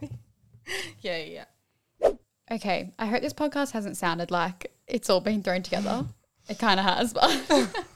yeah, 1.00 1.18
yeah. 1.18 1.44
Okay, 2.50 2.92
I 2.98 3.06
hope 3.06 3.20
this 3.22 3.32
podcast 3.34 3.72
hasn't 3.72 3.96
sounded 3.96 4.30
like 4.30 4.72
it's 4.86 5.08
all 5.10 5.20
been 5.20 5.42
thrown 5.42 5.62
together. 5.62 6.06
It 6.48 6.58
kind 6.58 6.80
of 6.80 6.86
has, 6.86 7.12
but 7.12 7.30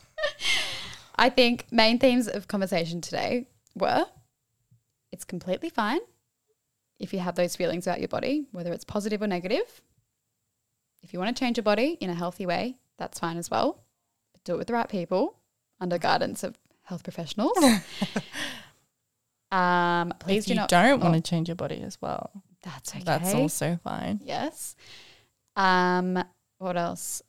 I 1.23 1.31
think 1.31 1.67
main 1.71 2.01
themes 2.01 2.27
of 2.27 2.49
conversation 2.49 3.01
today 3.01 3.47
were 3.77 4.07
it's 5.13 5.25
completely 5.25 5.69
fine 5.69 6.01
if 6.99 7.13
you 7.13 7.21
have 7.21 7.37
those 7.37 7.55
feelings 7.55 7.87
about 7.87 8.01
your 8.01 8.09
body, 8.09 8.49
whether 8.51 8.73
it's 8.73 8.83
positive 8.83 9.23
or 9.23 9.29
negative. 9.29 9.83
If 11.01 11.13
you 11.13 11.21
want 11.21 11.37
to 11.37 11.41
change 11.41 11.59
your 11.59 11.63
body 11.63 11.97
in 12.01 12.11
a 12.11 12.15
healthy 12.15 12.45
way, 12.45 12.77
that's 12.99 13.21
fine 13.21 13.37
as 13.37 13.53
well. 13.53 13.85
But 14.33 14.43
do 14.43 14.55
it 14.55 14.59
with 14.59 14.67
the 14.67 14.73
right 14.73 14.89
people 14.89 15.39
under 15.81 15.97
guidance 15.97 16.43
of 16.43 16.59
health 16.83 17.05
professionals. 17.05 17.57
um, 19.53 20.13
please 20.19 20.39
if 20.39 20.47
do 20.47 20.55
you 20.55 20.57
not. 20.57 20.71
don't 20.71 21.01
oh, 21.01 21.05
want 21.05 21.15
to 21.15 21.31
change 21.31 21.49
your 21.49 21.55
body 21.55 21.83
as 21.83 22.03
well, 22.03 22.33
That's 22.65 22.97
okay. 22.97 23.05
that's 23.05 23.33
also 23.33 23.79
fine. 23.85 24.19
Yes. 24.25 24.75
Um, 25.55 26.19
what 26.59 26.77
else? 26.77 27.23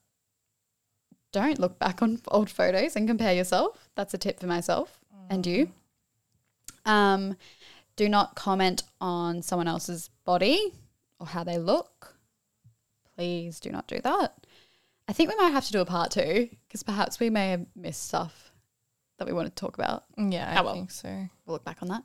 Don't 1.34 1.60
look 1.60 1.78
back 1.80 2.02
on 2.02 2.22
old 2.30 2.50
photos 2.50 2.96
and 2.96 3.08
compare 3.08 3.34
yourself. 3.34 3.90
That's 3.96 4.14
a 4.14 4.18
tip 4.18 4.40
for 4.40 4.48
myself 4.48 5.00
and 5.30 5.46
you. 5.46 5.72
Um, 6.86 7.36
do 7.96 8.08
not 8.08 8.36
comment 8.36 8.84
on 9.02 9.42
someone 9.42 9.68
else's 9.68 10.10
body 10.26 10.74
or 11.20 11.28
how 11.28 11.44
they 11.44 11.58
look. 11.58 12.16
Please 13.16 13.60
do 13.60 13.70
not 13.72 13.88
do 13.88 14.00
that. 14.04 14.46
I 15.08 15.14
think 15.14 15.30
we 15.30 15.36
might 15.36 15.52
have 15.52 15.66
to 15.66 15.72
do 15.72 15.82
a 15.82 15.86
part 15.86 16.12
two 16.12 16.50
because 16.68 16.84
perhaps 16.84 17.20
we 17.20 17.30
may 17.30 17.50
have 17.52 17.66
missed 17.76 18.04
stuff 18.08 18.52
that 19.18 19.28
we 19.28 19.34
want 19.34 19.48
to 19.48 19.54
talk 19.60 19.76
about. 19.78 20.06
Yeah, 20.18 20.52
I 20.56 20.62
Oh, 20.62 20.64
well. 20.64 20.74
think 20.74 20.92
so. 20.92 21.10
We'll 21.46 21.56
look 21.56 21.66
back 21.66 21.82
on 21.82 21.90
that. 21.90 22.04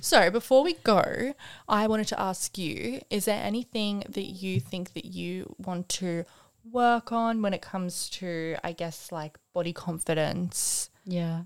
So 0.00 0.30
before 0.30 0.62
we 0.64 0.74
go, 0.74 1.34
I 1.68 1.86
wanted 1.86 2.08
to 2.08 2.20
ask 2.20 2.56
you: 2.58 3.00
Is 3.10 3.26
there 3.26 3.40
anything 3.42 4.04
that 4.08 4.24
you 4.24 4.58
think 4.58 4.94
that 4.94 5.04
you 5.04 5.54
want 5.58 5.88
to 5.90 6.24
work 6.64 7.12
on 7.12 7.42
when 7.42 7.54
it 7.54 7.62
comes 7.62 8.08
to, 8.10 8.56
I 8.64 8.72
guess, 8.72 9.12
like 9.12 9.38
body 9.52 9.72
confidence? 9.72 10.90
Yeah. 11.04 11.42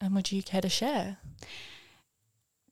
And 0.00 0.14
would 0.14 0.30
you 0.32 0.42
care 0.42 0.60
to 0.60 0.68
share? 0.68 1.18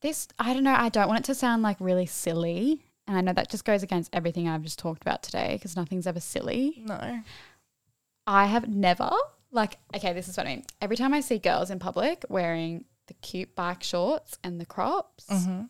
this 0.02 0.28
I 0.38 0.52
don't 0.54 0.62
know, 0.64 0.74
I 0.74 0.88
don't 0.88 1.08
want 1.08 1.20
it 1.20 1.24
to 1.26 1.34
sound 1.34 1.62
like 1.62 1.76
really 1.80 2.06
silly. 2.06 2.82
And 3.08 3.16
I 3.16 3.20
know 3.20 3.32
that 3.32 3.50
just 3.50 3.64
goes 3.64 3.82
against 3.82 4.14
everything 4.14 4.48
I've 4.48 4.62
just 4.62 4.78
talked 4.78 5.02
about 5.02 5.22
today 5.22 5.54
because 5.54 5.76
nothing's 5.76 6.06
ever 6.06 6.20
silly. 6.20 6.82
No. 6.84 7.22
I 8.26 8.46
have 8.46 8.68
never 8.68 9.10
like 9.52 9.78
okay, 9.94 10.12
this 10.12 10.28
is 10.28 10.36
what 10.36 10.46
I 10.46 10.50
mean. 10.56 10.64
Every 10.80 10.96
time 10.96 11.14
I 11.14 11.20
see 11.20 11.38
girls 11.38 11.70
in 11.70 11.78
public 11.78 12.24
wearing 12.28 12.84
the 13.06 13.14
cute 13.14 13.54
bike 13.54 13.82
shorts 13.82 14.38
and 14.42 14.60
the 14.60 14.66
crops, 14.66 15.26
Mm-hmm. 15.30 15.62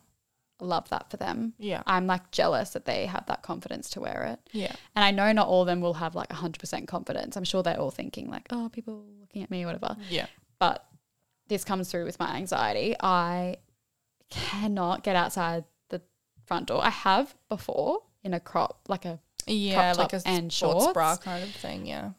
Love 0.59 0.89
that 0.89 1.09
for 1.11 1.17
them. 1.17 1.53
Yeah. 1.59 1.83
I'm 1.85 2.07
like 2.07 2.31
jealous 2.31 2.71
that 2.71 2.85
they 2.85 3.05
have 3.05 3.25
that 3.27 3.43
confidence 3.43 3.89
to 3.91 4.01
wear 4.01 4.23
it. 4.33 4.49
Yeah. 4.53 4.73
And 4.95 5.05
I 5.05 5.11
know 5.11 5.31
not 5.31 5.47
all 5.47 5.61
of 5.61 5.67
them 5.67 5.81
will 5.81 5.93
have 5.95 6.15
like 6.15 6.29
100% 6.29 6.87
confidence. 6.87 7.35
I'm 7.37 7.43
sure 7.43 7.61
they're 7.63 7.79
all 7.79 7.91
thinking 7.91 8.29
like, 8.29 8.47
oh, 8.49 8.69
people 8.71 9.05
looking 9.19 9.43
at 9.43 9.51
me 9.51 9.63
or 9.63 9.67
whatever. 9.67 9.95
Yeah. 10.09 10.25
But 10.59 10.85
this 11.47 11.63
comes 11.63 11.89
through 11.91 12.05
with 12.05 12.19
my 12.19 12.35
anxiety. 12.35 12.95
I 12.99 13.57
cannot 14.29 15.03
get 15.03 15.15
outside 15.15 15.63
the 15.89 16.01
front 16.45 16.67
door. 16.67 16.83
I 16.83 16.89
have 16.89 17.35
before 17.49 17.99
in 18.23 18.33
a 18.33 18.39
crop, 18.39 18.81
like 18.87 19.05
a 19.05 19.19
Yeah, 19.45 19.93
crop 19.93 19.97
like 19.97 20.13
a 20.13 20.27
and 20.27 20.51
sports 20.51 20.83
shorts. 20.83 20.93
bra 20.93 21.17
kind 21.17 21.43
of 21.43 21.51
thing. 21.51 21.85
Yeah. 21.85 22.11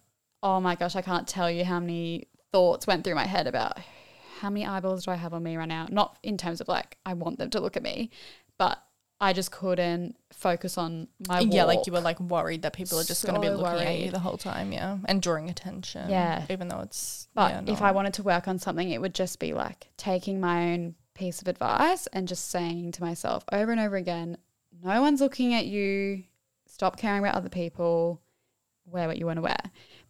oh 0.42 0.61
my 0.61 0.74
gosh, 0.77 0.96
I 0.96 1.03
can't 1.03 1.27
tell 1.29 1.51
you 1.51 1.64
how 1.64 1.81
many 1.81 2.29
thoughts 2.53 2.87
went 2.87 3.05
through 3.05 3.16
my 3.16 3.27
head 3.27 3.46
about 3.46 3.79
how 4.40 4.51
many 4.51 4.66
eyeballs 4.66 5.05
do 5.05 5.11
I 5.11 5.16
have 5.16 5.35
on 5.35 5.42
me 5.42 5.57
right 5.57 5.68
now? 5.68 5.87
Not 5.90 6.18
in 6.22 6.37
terms 6.37 6.61
of 6.61 6.68
like 6.68 6.98
I 7.05 7.14
want 7.14 7.38
them 7.38 7.51
to 7.51 7.61
look 7.61 7.77
at 7.77 7.83
me, 7.83 8.11
but 8.57 8.83
I 9.20 9.33
just 9.33 9.51
couldn't 9.51 10.16
focus 10.33 10.79
on 10.79 11.09
my 11.27 11.40
yeah, 11.40 11.64
like 11.64 11.87
you 11.87 11.92
were 11.92 12.01
like 12.01 12.20
worried 12.20 12.62
that 12.62 12.72
people 12.72 13.01
are 13.01 13.05
just 13.05 13.24
going 13.24 13.35
to 13.35 13.40
be 13.40 13.48
So 13.48 13.57
looking 13.57 13.87
at 13.87 13.98
you 13.98 14.11
the 14.11 14.20
whole 14.20 14.37
time. 14.37 14.70
Yeah, 14.70 14.98
and 15.07 15.20
drawing 15.20 15.51
attention. 15.51 16.09
Yeah. 16.09 16.46
even 16.48 16.68
though 16.68 16.81
it's. 16.81 17.29
But 17.35 17.66
yeah, 17.66 17.72
if. 17.72 17.83
I 17.83 17.90
wanted 17.90 18.14
to 18.14 18.22
work 18.22 18.46
on 18.46 18.59
something, 18.59 18.90
it 18.90 19.01
would 19.01 19.14
just 19.14 19.40
be 19.40 19.53
like 19.53 19.88
taking 19.96 20.40
my 20.40 20.72
own 20.72 20.94
piece 21.14 21.42
of 21.42 21.48
advice 21.48 22.07
and 22.12 22.29
just 22.29 22.48
saying 22.48 22.92
to 22.92 23.03
myself 23.03 23.44
over 23.51 23.72
and 23.72 23.81
over 23.81 23.96
again, 23.96 24.38
no 24.85 25.01
one's 25.01 25.20
looking 25.20 25.53
at 25.55 25.66
you. 25.66 26.22
Stop 26.66 26.96
caring 26.96 27.18
about 27.20 27.35
other 27.35 27.48
people. 27.48 28.20
Wear 28.87 29.09
what 29.09 29.18
you 29.18 29.27
want 29.27 29.38
to 29.38 29.42
wear. 29.42 29.59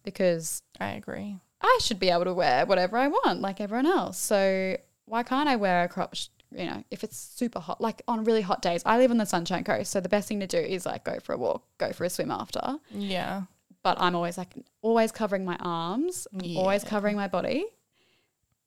Because 0.03 0.61
I 0.79 0.91
agree. 0.91 1.37
I 1.61 1.79
should 1.81 1.99
be 1.99 2.09
able 2.09 2.25
to 2.25 2.33
wear 2.33 2.65
whatever 2.65 2.97
I 2.97 3.07
want, 3.07 3.41
like 3.41 3.59
everyone 3.59 3.85
else. 3.85 4.17
So 4.17 4.77
why 5.05 5.23
can't 5.23 5.49
I 5.49 5.55
wear 5.55 5.83
a 5.83 5.89
crop? 5.89 6.15
Sh- 6.15 6.27
you 6.51 6.65
know, 6.65 6.83
if 6.89 7.03
it's 7.03 7.17
super 7.17 7.59
hot, 7.59 7.79
like 7.79 8.01
on 8.07 8.23
really 8.23 8.41
hot 8.41 8.61
days. 8.61 8.81
I 8.85 8.97
live 8.97 9.11
on 9.11 9.17
the 9.17 9.25
Sunshine 9.25 9.63
Coast, 9.63 9.91
so 9.91 9.99
the 9.99 10.09
best 10.09 10.27
thing 10.27 10.39
to 10.39 10.47
do 10.47 10.57
is 10.57 10.85
like 10.85 11.03
go 11.03 11.19
for 11.21 11.33
a 11.33 11.37
walk, 11.37 11.63
go 11.77 11.91
for 11.91 12.05
a 12.05 12.09
swim 12.09 12.31
after. 12.31 12.77
Yeah. 12.91 13.43
But 13.83 14.01
I'm 14.01 14.15
always 14.15 14.37
like 14.37 14.53
always 14.81 15.11
covering 15.11 15.45
my 15.45 15.57
arms, 15.59 16.27
always 16.55 16.83
covering 16.83 17.15
my 17.15 17.27
body. 17.27 17.65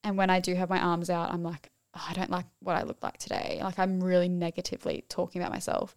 And 0.05 0.16
when 0.16 0.31
I 0.31 0.40
do 0.40 0.55
have 0.55 0.70
my 0.70 0.81
arms 0.81 1.11
out, 1.11 1.33
I'm 1.33 1.42
like, 1.42 1.70
oh, 1.94 2.07
I 2.09 2.12
don't 2.12 2.31
like 2.31 2.46
what 2.61 2.76
I 2.76 2.83
look 2.83 3.02
like 3.02 3.18
today. 3.18 3.61
Like 3.62 3.78
I'm 3.78 4.02
really 4.02 4.28
negatively 4.28 5.05
talking 5.09 5.40
about 5.40 5.52
myself. 5.52 5.94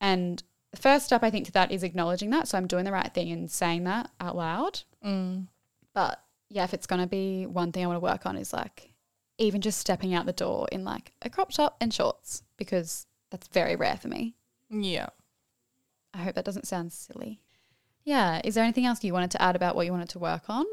And 0.00 0.42
the 0.70 0.76
first 0.76 1.06
step 1.06 1.22
I 1.22 1.30
think 1.30 1.46
to 1.46 1.52
that 1.52 1.72
is 1.72 1.82
acknowledging 1.82 2.30
that. 2.30 2.48
So 2.48 2.58
I'm 2.58 2.66
doing 2.66 2.84
the 2.84 2.92
right 2.92 3.12
thing 3.12 3.30
and 3.32 3.50
saying 3.50 3.84
that 3.84 4.10
out 4.20 4.36
loud. 4.36 4.80
Mm. 5.04 5.46
But 5.96 6.22
yeah, 6.50 6.64
if 6.64 6.74
it's 6.74 6.86
going 6.86 7.00
to 7.00 7.08
be 7.08 7.46
one 7.46 7.72
thing 7.72 7.82
I 7.82 7.86
want 7.86 7.96
to 7.96 8.04
work 8.04 8.26
on 8.26 8.36
is 8.36 8.52
like 8.52 8.92
even 9.38 9.62
just 9.62 9.78
stepping 9.78 10.12
out 10.14 10.26
the 10.26 10.32
door 10.34 10.68
in 10.70 10.84
like 10.84 11.12
a 11.22 11.30
crop 11.30 11.52
top 11.52 11.74
and 11.80 11.92
shorts 11.92 12.42
because 12.58 13.06
that's 13.30 13.48
very 13.48 13.76
rare 13.76 13.96
for 13.96 14.08
me. 14.08 14.34
Yeah. 14.68 15.06
I 16.12 16.18
hope 16.18 16.34
that 16.34 16.44
doesn't 16.44 16.66
sound 16.66 16.92
silly. 16.92 17.40
Yeah. 18.04 18.42
Is 18.44 18.54
there 18.54 18.62
anything 18.62 18.84
else 18.84 19.02
you 19.02 19.14
wanted 19.14 19.30
to 19.32 19.42
add 19.42 19.56
about 19.56 19.74
what 19.74 19.86
you 19.86 19.92
wanted 19.92 20.10
to 20.10 20.18
work 20.18 20.50
on? 20.50 20.66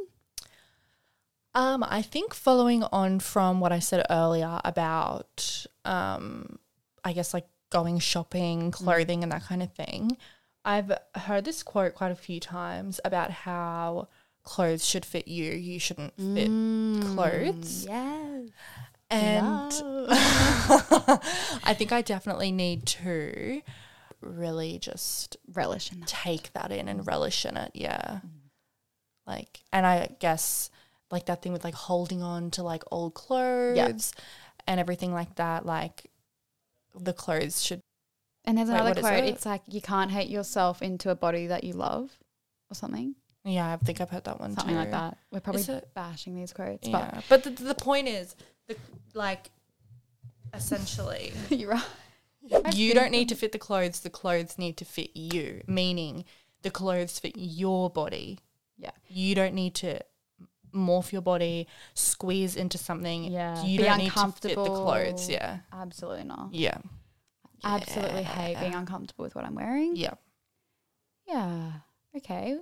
Um, 1.55 1.85
I 1.87 2.01
think 2.01 2.33
following 2.33 2.83
on 2.83 3.21
from 3.21 3.61
what 3.61 3.71
I 3.71 3.79
said 3.79 4.05
earlier 4.09 4.59
about, 4.65 5.65
um, 5.85 6.59
I 7.05 7.13
guess 7.13 7.33
like 7.33 7.47
going 7.69 7.99
shopping, 7.99 8.71
clothing, 8.71 9.23
and 9.23 9.31
that 9.31 9.45
kind 9.45 9.63
of 9.63 9.71
thing, 9.71 10.17
I've 10.65 10.91
heard 11.15 11.45
this 11.45 11.63
quote 11.63 11.95
quite 11.95 12.11
a 12.11 12.15
few 12.15 12.41
times 12.41 12.99
about 13.05 13.31
how 13.31 14.09
clothes 14.43 14.85
should 14.85 15.05
fit 15.05 15.27
you. 15.27 15.51
You 15.51 15.79
shouldn't 15.79 16.15
fit 16.15 16.49
mm, 16.49 17.15
clothes. 17.15 17.85
Yes. 17.85 18.49
And 19.09 19.71
I 21.63 21.75
think 21.77 21.91
I 21.91 22.01
definitely 22.01 22.51
need 22.51 22.85
to 22.87 23.61
really 24.21 24.79
just 24.79 25.37
Relish 25.53 25.91
in 25.91 25.99
that. 25.99 26.07
take 26.07 26.53
that 26.53 26.71
in 26.71 26.87
and 26.87 27.01
mm. 27.01 27.07
relish 27.07 27.45
in 27.45 27.57
it. 27.57 27.71
Yeah. 27.73 28.19
Mm. 28.25 28.29
Like, 29.27 29.61
and 29.71 29.85
I 29.85 30.09
guess 30.19 30.69
like 31.11 31.27
that 31.27 31.41
thing 31.41 31.53
with 31.53 31.63
like 31.63 31.75
holding 31.75 32.23
on 32.23 32.51
to 32.51 32.63
like 32.63 32.83
old 32.91 33.13
clothes 33.13 34.13
and 34.67 34.79
everything 34.79 35.13
like 35.13 35.35
that. 35.35 35.65
Like, 35.65 36.09
the 36.99 37.13
clothes 37.13 37.61
should. 37.61 37.81
And 38.45 38.57
there's 38.57 38.69
another 38.69 38.89
what 38.89 38.97
is 38.97 39.03
quote. 39.03 39.23
it? 39.23 39.25
It's 39.25 39.45
like 39.45 39.61
you 39.67 39.81
can't 39.81 40.11
hate 40.11 40.29
yourself 40.29 40.81
into 40.81 41.09
a 41.09 41.15
body 41.15 41.47
that 41.47 41.63
you 41.63 41.73
love, 41.73 42.17
or 42.69 42.75
something, 42.75 43.15
Yeah, 43.45 43.73
I 43.73 43.77
think 43.77 43.99
I've 43.99 44.09
heard 44.09 44.23
that 44.23 44.39
one 44.39 44.53
something 44.55 44.73
too. 44.73 44.79
like 44.79 44.91
that. 44.91 45.17
We're 45.31 45.41
probably 45.41 45.63
it- 45.63 45.89
bashing 45.93 46.35
these 46.35 46.53
quotes, 46.53 46.87
Yeah, 46.87 47.21
but 47.29 47.43
the, 47.43 47.49
the 47.49 47.75
point 47.75 48.07
is, 48.07 48.35
the 48.67 48.75
like, 49.13 49.49
essentially, 50.53 51.33
you're 51.49 51.71
right. 51.71 52.75
you 52.75 52.93
don't 52.93 53.11
need 53.11 53.29
to 53.29 53.35
fit 53.35 53.51
the 53.51 53.59
clothes. 53.59 53.99
The 53.99 54.09
clothes 54.09 54.57
need 54.57 54.77
to 54.77 54.85
fit 54.85 55.15
you. 55.15 55.61
Meaning, 55.67 56.25
the 56.61 56.71
clothes 56.71 57.19
fit 57.19 57.33
your 57.35 57.89
body. 57.89 58.39
Yeah. 58.77 58.91
You 59.07 59.35
don't 59.35 59.53
need 59.53 59.75
to 59.75 59.99
morph 60.73 61.11
your 61.11 61.21
body, 61.21 61.67
squeeze 61.93 62.55
into 62.55 62.77
something. 62.77 63.25
Yeah, 63.25 63.63
You 63.63 63.77
be 63.79 63.83
don't 63.83 63.97
need 63.99 64.11
to 64.11 64.31
fit 64.31 64.55
the 64.55 64.63
clothes. 64.63 65.29
Yeah. 65.29 65.59
Absolutely 65.71 66.23
not. 66.23 66.49
Yeah. 66.53 66.77
Absolutely 67.63 68.23
hate 68.23 68.59
being 68.59 68.73
uncomfortable 68.75 69.23
with 69.23 69.35
what 69.35 69.45
I'm 69.45 69.55
wearing. 69.55 69.95
Yeah. 69.95 70.15
Yeah. 71.27 71.71
Okay. 72.17 72.57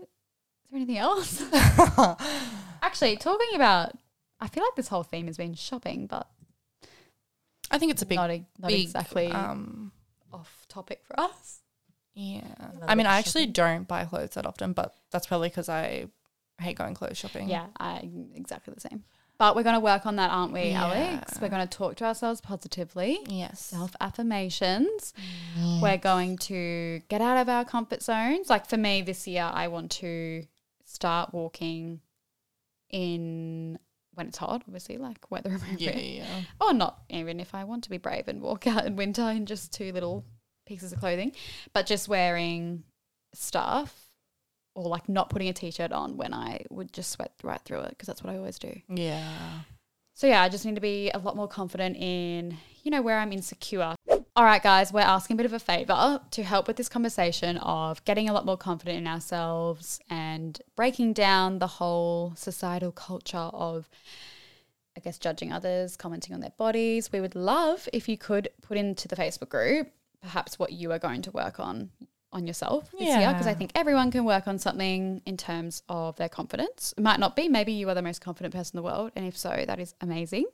Is 0.72 0.74
there 0.74 0.78
anything 0.78 0.98
else? 0.98 1.44
Actually, 2.82 3.18
talking 3.18 3.56
about, 3.56 3.92
I 4.40 4.48
feel 4.48 4.64
like 4.64 4.76
this 4.76 4.88
whole 4.88 5.04
theme 5.04 5.28
has 5.28 5.38
been 5.38 5.54
shopping, 5.54 6.08
but 6.08 6.28
I 7.70 7.78
think 7.78 7.92
it's 7.92 8.02
a 8.02 8.06
big, 8.06 8.18
not, 8.18 8.32
e- 8.32 8.46
not 8.60 8.70
big, 8.70 8.82
exactly 8.82 9.28
Um, 9.32 9.92
off 10.34 10.66
topic 10.70 11.02
for 11.06 11.20
us. 11.20 11.60
yeah. 12.14 12.42
Another 12.58 12.86
I 12.88 12.96
mean, 12.96 13.06
I 13.06 13.18
actually 13.20 13.44
shopping. 13.44 13.54
don't 13.54 13.88
buy 13.88 14.06
clothes 14.06 14.32
that 14.32 14.46
often, 14.46 14.74
but 14.74 14.94
that's 15.12 15.28
probably 15.28 15.50
because 15.50 15.70
I 15.70 16.08
hate 16.60 16.78
going 16.78 16.94
clothes 16.94 17.18
shopping. 17.18 17.50
Yeah, 17.50 17.68
I 17.80 18.10
exactly 18.36 18.74
the 18.74 18.82
same. 18.82 19.04
But 19.38 19.56
we're 19.56 19.64
going 19.64 19.74
to 19.76 19.80
work 19.80 20.06
on 20.06 20.18
that, 20.18 20.30
aren't 20.30 20.54
we, 20.54 20.72
Alex? 20.72 21.40
We're 21.42 21.50
going 21.50 21.68
to 21.68 21.78
talk 21.78 21.96
to 21.96 22.06
ourselves 22.06 22.42
positively. 22.42 23.18
Yes. 23.28 23.60
Self 23.60 23.96
affirmations. 24.00 25.14
We're 25.82 25.98
going 25.98 26.38
to 26.40 27.02
get 27.10 27.22
out 27.22 27.38
of 27.40 27.50
our 27.50 27.66
comfort 27.66 28.04
zones. 28.04 28.52
Like 28.52 28.68
for 28.68 28.78
me 28.78 29.02
this 29.02 29.28
year, 29.28 29.50
I 29.52 29.68
want 29.68 29.90
to 29.94 30.44
start 30.94 31.34
walking 31.34 32.02
in 32.90 33.80
when 34.14 34.28
it's 34.28 34.38
hot, 34.38 34.64
obviously, 34.68 34.98
like 34.98 35.30
weather 35.30 35.56
appropriate. 35.56 35.96
Yeah, 35.96 36.24
yeah. 36.24 36.42
Or 36.60 36.74
not 36.74 37.02
even 37.10 37.40
if 37.40 37.56
I 37.56 37.64
want 37.64 37.84
to 37.86 37.90
be 37.90 37.98
brave 37.98 38.28
and 38.28 38.42
walk 38.42 38.68
out 38.68 38.86
in 38.86 38.96
winter 38.96 39.30
in 39.30 39.46
just 39.46 39.74
two 39.74 39.92
little 39.92 40.26
pieces 40.66 40.94
of 40.94 41.00
clothing, 41.00 41.34
but 41.74 41.86
just 41.86 42.08
wearing 42.08 42.84
stuff 43.34 44.12
or 44.76 44.86
like 44.86 45.10
not 45.10 45.30
putting 45.30 45.50
a 45.50 45.54
t 45.54 45.72
shirt 45.72 45.92
on 45.92 46.18
when 46.18 46.34
I 46.34 46.66
would 46.70 46.94
just 46.94 47.12
sweat 47.12 47.34
right 47.44 47.62
through 47.62 47.82
it 47.82 47.90
because 47.90 48.08
that's 48.08 48.24
what 48.24 48.34
I 48.34 48.38
always 48.38 48.60
do. 48.60 48.74
Yeah. 48.90 49.62
So 50.14 50.28
yeah, 50.28 50.42
I 50.42 50.50
just 50.50 50.66
need 50.66 50.76
to 50.76 50.82
be 50.82 51.10
a 51.10 51.18
lot 51.18 51.36
more 51.36 51.48
confident 51.48 51.98
in, 51.98 52.58
you 52.84 52.92
know, 52.92 53.02
where 53.02 53.18
I'm 53.18 53.32
insecure. 53.32 53.96
All 54.42 54.48
right, 54.48 54.64
guys, 54.64 54.92
we're 54.92 55.02
asking 55.02 55.36
a 55.36 55.38
bit 55.38 55.46
of 55.46 55.54
a 55.54 55.60
favor 55.60 56.20
to 56.32 56.42
help 56.42 56.68
with 56.68 56.76
this 56.76 56.90
conversation 56.90 57.60
of 57.60 58.04
getting 58.06 58.28
a 58.28 58.34
lot 58.34 58.44
more 58.44 58.58
confident 58.58 58.98
in 58.98 59.06
ourselves 59.06 60.00
and 60.10 60.60
breaking 60.76 61.14
down 61.14 61.60
the 61.60 61.68
whole 61.68 62.34
societal 62.36 62.92
culture 62.92 63.38
of, 63.38 63.88
I 64.98 65.00
guess, 65.00 65.20
judging 65.20 65.54
others, 65.54 65.96
commenting 65.96 66.34
on 66.34 66.40
their 66.40 66.54
bodies. 66.58 67.12
We 67.12 67.22
would 67.22 67.36
love 67.36 67.88
if 67.94 68.10
you 68.10 68.18
could 68.18 68.50
put 68.64 68.80
into 68.80 69.08
the 69.08 69.16
Facebook 69.16 69.50
group 69.50 69.92
perhaps 70.24 70.58
what 70.58 70.72
you 70.72 70.92
are 70.92 70.98
going 70.98 71.22
to 71.22 71.32
work 71.32 71.60
on 71.60 71.92
on 72.34 72.48
yourself 72.48 72.90
this 72.94 73.10
year 73.10 73.32
because 73.32 73.46
I 73.46 73.54
think 73.54 73.72
everyone 73.76 74.10
can 74.10 74.26
work 74.26 74.48
on 74.48 74.58
something 74.58 75.22
in 75.26 75.38
terms 75.38 75.84
of 75.88 76.16
their 76.16 76.30
confidence. 76.30 76.96
It 76.98 77.04
might 77.04 77.20
not 77.20 77.36
be, 77.36 77.48
maybe 77.48 77.74
you 77.74 77.88
are 77.90 77.94
the 77.94 78.02
most 78.02 78.22
confident 78.22 78.56
person 78.56 78.78
in 78.78 78.84
the 78.84 78.90
world, 78.90 79.12
and 79.16 79.24
if 79.24 79.38
so, 79.38 79.66
that 79.68 79.80
is 79.80 79.94
amazing. 80.02 80.46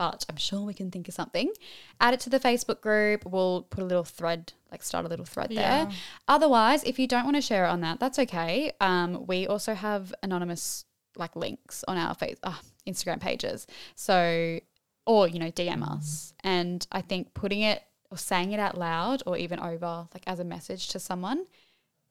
But 0.00 0.24
I'm 0.30 0.38
sure 0.38 0.62
we 0.62 0.72
can 0.72 0.90
think 0.90 1.08
of 1.08 1.14
something. 1.14 1.52
Add 2.00 2.14
it 2.14 2.20
to 2.20 2.30
the 2.30 2.40
Facebook 2.40 2.80
group. 2.80 3.26
We'll 3.26 3.64
put 3.68 3.82
a 3.82 3.86
little 3.86 4.02
thread, 4.02 4.54
like 4.70 4.82
start 4.82 5.04
a 5.04 5.08
little 5.08 5.26
thread 5.26 5.50
there. 5.50 5.58
Yeah. 5.58 5.90
Otherwise, 6.26 6.82
if 6.84 6.98
you 6.98 7.06
don't 7.06 7.24
want 7.24 7.36
to 7.36 7.42
share 7.42 7.66
it 7.66 7.68
on 7.68 7.82
that, 7.82 8.00
that's 8.00 8.18
okay. 8.18 8.72
Um, 8.80 9.26
we 9.26 9.46
also 9.46 9.74
have 9.74 10.14
anonymous 10.22 10.86
like 11.16 11.36
links 11.36 11.84
on 11.86 11.98
our 11.98 12.14
face, 12.14 12.38
uh, 12.42 12.56
Instagram 12.88 13.20
pages. 13.20 13.66
So, 13.94 14.60
or 15.04 15.28
you 15.28 15.38
know, 15.38 15.50
DM 15.50 15.86
us. 15.86 16.32
And 16.42 16.86
I 16.90 17.02
think 17.02 17.34
putting 17.34 17.60
it 17.60 17.82
or 18.10 18.16
saying 18.16 18.52
it 18.52 18.58
out 18.58 18.78
loud 18.78 19.22
or 19.26 19.36
even 19.36 19.60
over 19.60 20.08
like 20.14 20.22
as 20.26 20.40
a 20.40 20.44
message 20.44 20.88
to 20.88 20.98
someone. 20.98 21.44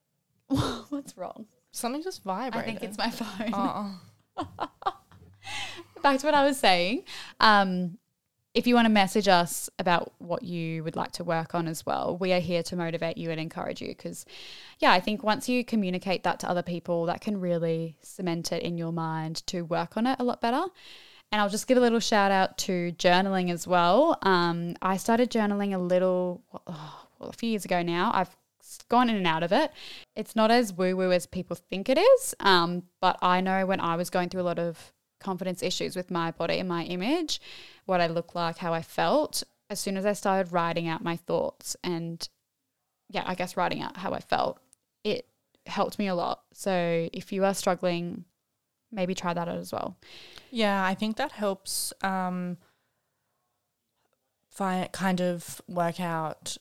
What's 0.90 1.18
wrong? 1.18 1.48
Something 1.72 2.04
just 2.04 2.22
vibrating. 2.22 2.76
I 2.76 2.80
think 2.80 2.84
it's 2.84 3.00
my 3.00 3.10
phone. 3.10 4.00
Oh. 4.38 4.69
Back 6.02 6.20
to 6.20 6.28
what 6.28 6.36
I 6.36 6.46
was 6.46 6.58
saying. 6.58 7.04
Um, 7.40 7.98
if 8.54 8.66
you 8.66 8.74
want 8.74 8.86
to 8.86 8.92
message 8.92 9.28
us 9.28 9.70
about 9.78 10.14
what 10.18 10.44
you 10.44 10.84
would 10.84 10.96
like 10.96 11.12
to 11.14 11.24
work 11.24 11.54
on 11.54 11.68
as 11.68 11.86
well, 11.86 12.18
we 12.20 12.34
are 12.34 12.40
here 12.40 12.64
to 12.64 12.76
motivate 12.76 13.18
you 13.18 13.30
and 13.32 13.40
encourage 13.40 13.82
you 13.82 13.90
because, 13.90 14.26
yeah, 14.80 14.92
I 14.92 15.00
think 15.00 15.24
once 15.24 15.48
you 15.48 15.64
communicate 15.64 16.24
that 16.24 16.40
to 16.40 16.50
other 16.50 16.64
people, 16.64 17.06
that 17.06 17.22
can 17.22 17.40
really 17.40 17.98
cement 18.02 18.52
it 18.52 18.64
in 18.64 18.78
your 18.78 18.92
mind 18.92 19.46
to 19.48 19.62
work 19.62 19.98
on 19.98 20.08
it 20.08 20.18
a 20.20 20.24
lot 20.24 20.42
better. 20.42 20.64
And 21.32 21.42
I'll 21.42 21.50
just 21.50 21.68
give 21.68 21.78
a 21.78 21.82
little 21.82 22.00
shout 22.00 22.32
out 22.32 22.58
to 22.60 22.92
journaling 22.94 23.52
as 23.52 23.68
well. 23.68 24.18
Um, 24.24 24.76
I 24.82 24.98
started 24.98 25.30
journaling 25.30 25.76
a 25.76 25.78
little, 25.78 26.42
oh, 26.66 27.08
well, 27.20 27.30
a 27.30 27.34
few 27.34 27.50
years 27.50 27.66
ago 27.66 27.84
now. 27.84 28.12
I've 28.16 28.36
gone 28.88 29.10
in 29.10 29.16
and 29.16 29.28
out 29.28 29.44
of 29.44 29.52
it. 29.52 29.72
It's 30.16 30.36
not 30.36 30.50
as 30.50 30.74
woo 30.74 30.96
woo 30.96 31.12
as 31.12 31.28
people 31.28 31.56
think 31.56 31.88
it 31.88 32.00
is. 32.00 32.34
Um, 32.40 32.84
but 33.00 33.18
I 33.22 33.42
know 33.42 33.66
when 33.66 33.80
I 33.80 33.96
was 33.96 34.10
going 34.10 34.30
through 34.30 34.42
a 34.42 34.44
lot 34.44 34.60
of 34.60 34.94
confidence 35.20 35.62
issues 35.64 35.96
with 35.96 36.12
my 36.12 36.32
body 36.32 36.60
and 36.60 36.70
my 36.70 36.84
image, 36.84 37.42
what 37.86 38.02
I 38.02 38.08
looked 38.08 38.36
like, 38.36 38.58
how 38.58 38.74
I 38.74 38.82
felt, 38.82 39.44
as 39.70 39.80
soon 39.80 39.98
as 39.98 40.06
I 40.06 40.14
started 40.14 40.52
writing 40.52 40.88
out 40.88 41.04
my 41.04 41.16
thoughts 41.16 41.76
and, 41.84 42.28
yeah, 43.10 43.24
I 43.26 43.36
guess 43.36 43.58
writing 43.58 43.82
out 43.82 43.98
how 43.98 44.14
I 44.14 44.20
felt, 44.20 44.60
it 45.04 45.28
helped 45.66 46.00
me 46.00 46.08
a 46.08 46.16
lot. 46.16 46.42
So 46.54 47.10
if 47.14 47.32
you 47.32 47.46
are 47.46 47.54
struggling, 47.54 48.26
maybe 48.92 49.14
try 49.14 49.34
that 49.34 49.48
out 49.48 49.58
as 49.58 49.72
well. 49.72 49.98
Yeah, 50.52 50.84
I 50.84 50.96
think 50.96 51.18
that 51.18 51.32
helps 51.32 51.94
um 52.02 52.58
find 54.50 54.92
kind 54.92 55.22
of 55.22 55.62
work 55.68 56.00
out 56.00 56.58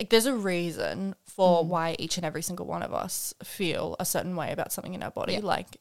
like 0.00 0.10
there's 0.10 0.26
a 0.26 0.34
reason 0.34 1.14
for 1.24 1.64
why 1.64 1.96
each 1.98 2.16
and 2.16 2.24
every 2.24 2.42
single 2.42 2.66
one 2.66 2.82
of 2.82 2.94
us 2.94 3.34
feel 3.42 3.96
a 3.98 4.04
certain 4.04 4.36
way 4.36 4.52
about 4.52 4.72
something 4.72 4.94
in 4.94 5.02
our 5.02 5.10
body. 5.10 5.34
Yeah. 5.34 5.40
Like, 5.42 5.76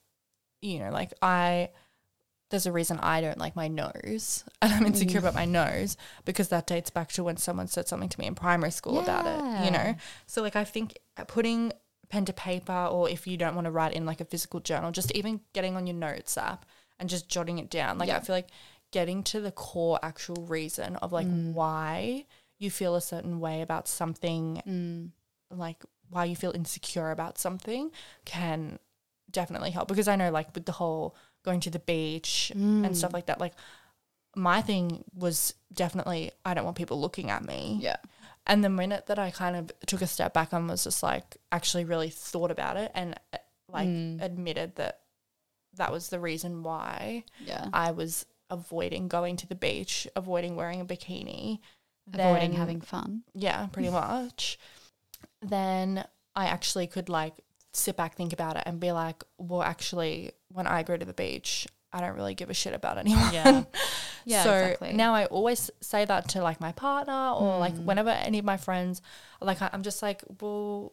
you 0.62 0.80
know, 0.80 0.90
like 0.92 1.14
I 1.22 1.70
there's 2.50 2.66
a 2.66 2.72
reason 2.72 2.98
I 3.00 3.20
don't 3.22 3.38
like 3.38 3.56
my 3.56 3.68
nose 3.68 4.44
and 4.62 4.72
I'm 4.74 4.86
insecure 4.86 5.20
about 5.20 5.36
my 5.36 5.46
nose 5.46 5.98
because 6.26 6.48
that 6.50 6.66
dates 6.68 6.90
back 6.90 7.10
to 7.14 7.24
when 7.24 7.38
someone 7.38 7.68
said 7.68 7.88
something 7.88 8.10
to 8.10 8.20
me 8.20 8.26
in 8.28 8.36
primary 8.36 8.72
school 8.72 9.00
about 9.00 9.26
it, 9.26 9.66
you 9.66 9.72
know? 9.72 9.96
So 10.28 10.42
like 10.42 10.56
I 10.56 10.64
think 10.64 10.98
putting 11.28 11.74
pen 12.10 12.24
to 12.26 12.34
paper 12.34 12.88
or 12.90 13.10
if 13.10 13.28
you 13.28 13.36
don't 13.38 13.54
want 13.56 13.66
to 13.66 13.72
write 13.72 13.94
in 13.94 14.06
like 14.06 14.22
a 14.22 14.26
physical 14.26 14.60
journal, 14.62 14.92
just 14.92 15.12
even 15.14 15.42
getting 15.54 15.76
on 15.76 15.88
your 15.88 15.96
notes 15.96 16.38
app 16.38 16.66
and 17.00 17.10
just 17.10 17.28
jotting 17.28 17.58
it 17.60 17.70
down. 17.70 17.98
Like 17.98 18.08
Yeah. 18.08 18.18
I 18.18 18.20
feel 18.22 18.36
like 18.36 18.48
getting 18.92 19.24
to 19.24 19.42
the 19.42 19.52
core 19.52 20.00
actual 20.02 20.46
reason 20.46 20.96
of 20.98 21.12
like 21.12 21.28
why 21.52 22.26
you 22.60 22.72
feel 22.72 22.96
a 22.96 23.02
certain 23.02 23.40
way 23.42 23.62
about 23.62 23.88
something 23.90 24.62
Mm. 24.66 25.12
like 25.56 25.84
why 26.10 26.24
you 26.24 26.36
feel 26.38 26.52
insecure 26.56 27.12
about 27.12 27.38
something 27.38 27.92
can 28.24 28.80
definitely 29.30 29.72
help 29.72 29.90
because 29.90 30.08
I 30.08 30.16
know 30.16 30.32
like 30.32 30.56
with 30.56 30.66
the 30.66 30.72
whole 30.72 31.16
going 31.44 31.60
to 31.62 31.70
the 31.70 31.80
beach 31.80 32.52
and 32.54 32.86
Mm. 32.86 32.96
stuff 32.96 33.14
like 33.14 33.28
that 33.28 33.40
like 33.40 33.54
my 34.36 34.62
thing 34.62 35.04
was 35.16 35.54
definitely 35.74 36.32
I 36.46 36.54
don't 36.54 36.66
want 36.66 36.78
people 36.78 37.00
looking 37.00 37.30
at 37.32 37.44
me. 37.44 37.80
Yeah. 37.82 37.96
And 38.46 38.64
the 38.64 38.70
minute 38.70 39.08
that 39.08 39.18
I 39.20 39.32
kind 39.32 39.56
of 39.56 39.72
took 39.88 40.02
a 40.02 40.08
step 40.08 40.34
back 40.34 40.54
and 40.54 40.70
was 40.70 40.84
just 40.84 41.02
like 41.04 41.38
actually 41.52 41.86
really 41.86 42.10
thought 42.10 42.52
about 42.52 42.78
it 42.78 42.92
and 42.94 43.16
uh, 43.34 43.38
like 43.70 43.88
Mm. 43.88 44.22
admitted 44.22 44.76
that 44.76 45.02
that 45.74 45.92
was 45.92 46.10
the 46.10 46.20
reason 46.20 46.64
why 46.64 47.24
Yeah. 47.40 47.68
I 47.74 47.92
was 47.92 48.26
avoiding 48.50 49.08
going 49.08 49.36
to 49.38 49.48
the 49.48 49.56
beach, 49.56 50.08
avoiding 50.16 50.56
wearing 50.56 50.82
a 50.82 50.86
bikini, 50.86 51.60
Avoiding 52.14 52.52
then- 52.52 52.60
having 52.60 52.82
fun. 52.82 53.24
yeah, 53.34 53.68
pretty 53.68 53.90
much. 54.04 54.58
Then 55.42 56.06
I 56.36 56.46
actually 56.46 56.88
could 56.88 57.10
like 57.10 57.34
sit 57.74 57.96
back, 57.98 58.16
think 58.16 58.34
about 58.34 58.56
it, 58.58 58.64
and 58.66 58.80
be 58.80 58.92
like, 58.92 59.24
well, 59.38 59.62
actually, 59.64 60.32
when 60.52 60.68
I 60.68 60.84
go 60.84 60.96
to 60.98 61.06
the 61.06 61.14
beach, 61.14 61.68
I 61.94 62.02
don't 62.02 62.16
really 62.16 62.36
give 62.36 62.50
a 62.50 62.54
shit 62.54 62.74
about 62.74 62.98
anyone. 62.98 63.34
Yeah. 63.34 63.64
Yeah, 64.26 64.44
so 64.44 64.54
exactly. 64.56 64.92
now 64.92 65.14
I 65.16 65.24
always 65.28 65.72
say 65.80 66.04
that 66.04 66.28
to 66.32 66.42
like 66.44 66.60
my 66.60 66.74
partner 66.74 67.32
or 67.32 67.60
like 67.60 67.74
Mm. 67.76 67.86
whenever 67.86 68.10
any 68.10 68.40
of 68.40 68.44
my 68.44 68.58
friends, 68.58 69.02
like 69.40 69.62
I- 69.62 69.70
I'm 69.72 69.84
just 69.84 70.02
like, 70.02 70.22
well, 70.42 70.92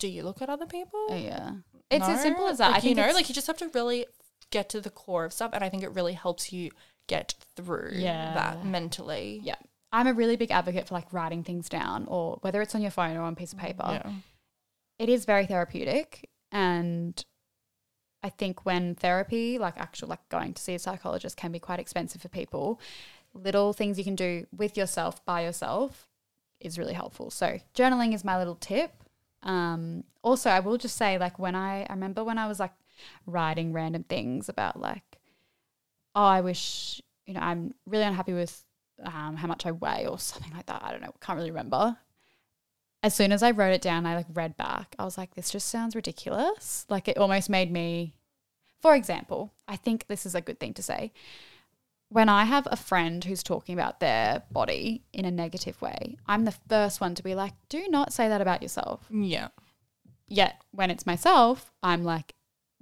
do 0.00 0.08
you 0.08 0.24
look 0.24 0.42
at 0.42 0.48
other 0.50 0.66
people? 0.66 1.06
Yeah. 1.16 1.52
It's 1.92 2.08
as 2.08 2.22
simple 2.22 2.48
as 2.48 2.58
that. 2.58 2.68
Like, 2.72 2.78
I 2.78 2.80
think 2.80 2.96
you 2.98 3.06
know, 3.06 3.12
like 3.12 3.28
you 3.28 3.36
just 3.36 3.46
have 3.46 3.58
to 3.58 3.68
really 3.68 4.06
get 4.50 4.68
to 4.70 4.80
the 4.80 4.90
core 4.90 5.24
of 5.26 5.32
stuff, 5.32 5.52
and 5.52 5.62
I 5.62 5.68
think 5.68 5.84
it 5.84 5.90
really 5.92 6.14
helps 6.14 6.52
you 6.52 6.72
get 7.06 7.36
through 7.54 7.90
Yeah. 7.92 8.34
that 8.34 8.64
mentally. 8.66 9.40
Yeah. 9.44 9.54
I'm 9.92 10.08
a 10.08 10.12
really 10.12 10.34
big 10.34 10.50
advocate 10.50 10.88
for 10.88 10.94
like 10.94 11.12
writing 11.12 11.44
things 11.44 11.68
down 11.68 12.06
or 12.08 12.38
whether 12.40 12.60
it's 12.62 12.74
on 12.74 12.82
your 12.82 12.90
phone 12.90 13.16
or 13.16 13.22
on 13.22 13.34
a 13.34 13.36
piece 13.36 13.52
of 13.52 13.60
paper. 13.60 13.84
Yeah. 13.86 14.12
It 14.98 15.08
is 15.08 15.24
very 15.24 15.46
therapeutic 15.46 16.28
and 16.50 17.24
I 18.22 18.28
think 18.28 18.66
when 18.66 18.94
therapy, 18.94 19.58
like 19.58 19.78
actual 19.78 20.08
like 20.08 20.28
going 20.28 20.54
to 20.54 20.62
see 20.62 20.74
a 20.74 20.78
psychologist 20.78 21.36
can 21.36 21.52
be 21.52 21.58
quite 21.58 21.80
expensive 21.80 22.20
for 22.20 22.28
people, 22.28 22.80
little 23.34 23.72
things 23.72 23.98
you 23.98 24.04
can 24.04 24.16
do 24.16 24.46
with 24.56 24.76
yourself 24.76 25.24
by 25.24 25.42
yourself 25.42 26.08
is 26.60 26.78
really 26.78 26.92
helpful. 26.92 27.30
So 27.30 27.60
journaling 27.74 28.14
is 28.14 28.24
my 28.24 28.36
little 28.36 28.56
tip. 28.56 28.92
Um, 29.42 30.04
also, 30.22 30.50
I 30.50 30.60
will 30.60 30.76
just 30.76 30.96
say, 30.96 31.16
like 31.16 31.38
when 31.38 31.54
I, 31.54 31.84
I 31.84 31.94
remember 31.94 32.22
when 32.22 32.36
I 32.38 32.46
was 32.46 32.60
like 32.60 32.72
writing 33.26 33.72
random 33.72 34.04
things 34.04 34.48
about 34.48 34.78
like, 34.78 35.18
oh, 36.14 36.24
I 36.24 36.42
wish 36.42 37.00
you 37.26 37.34
know 37.34 37.40
I'm 37.40 37.74
really 37.86 38.04
unhappy 38.04 38.34
with 38.34 38.64
um, 39.02 39.36
how 39.36 39.46
much 39.46 39.64
I 39.64 39.72
weigh 39.72 40.06
or 40.06 40.18
something 40.18 40.52
like 40.52 40.66
that. 40.66 40.82
I 40.84 40.90
don't 40.90 41.00
know, 41.00 41.14
can't 41.20 41.36
really 41.36 41.50
remember. 41.50 41.96
As 43.02 43.14
soon 43.14 43.32
as 43.32 43.42
I 43.42 43.50
wrote 43.50 43.72
it 43.72 43.80
down, 43.80 44.06
I 44.06 44.14
like 44.16 44.26
read 44.32 44.56
back. 44.56 44.94
I 44.98 45.04
was 45.04 45.16
like, 45.16 45.34
this 45.34 45.50
just 45.50 45.68
sounds 45.68 45.96
ridiculous. 45.96 46.86
Like 46.88 47.08
it 47.08 47.18
almost 47.18 47.48
made 47.48 47.70
me. 47.70 48.14
For 48.80 48.94
example, 48.94 49.52
I 49.68 49.76
think 49.76 50.06
this 50.06 50.24
is 50.24 50.34
a 50.34 50.40
good 50.40 50.58
thing 50.58 50.74
to 50.74 50.82
say 50.82 51.12
when 52.10 52.28
I 52.28 52.44
have 52.44 52.66
a 52.70 52.76
friend 52.76 53.24
who's 53.24 53.42
talking 53.42 53.72
about 53.72 54.00
their 54.00 54.42
body 54.50 55.04
in 55.12 55.24
a 55.24 55.30
negative 55.30 55.80
way, 55.80 56.16
I'm 56.26 56.44
the 56.44 56.54
first 56.68 57.00
one 57.00 57.14
to 57.14 57.22
be 57.22 57.34
like, 57.34 57.52
do 57.68 57.86
not 57.88 58.12
say 58.12 58.28
that 58.28 58.40
about 58.40 58.62
yourself. 58.62 59.06
Yeah. 59.10 59.48
Yet 60.26 60.60
when 60.72 60.90
it's 60.90 61.06
myself, 61.06 61.72
I'm 61.82 62.02
like 62.02 62.34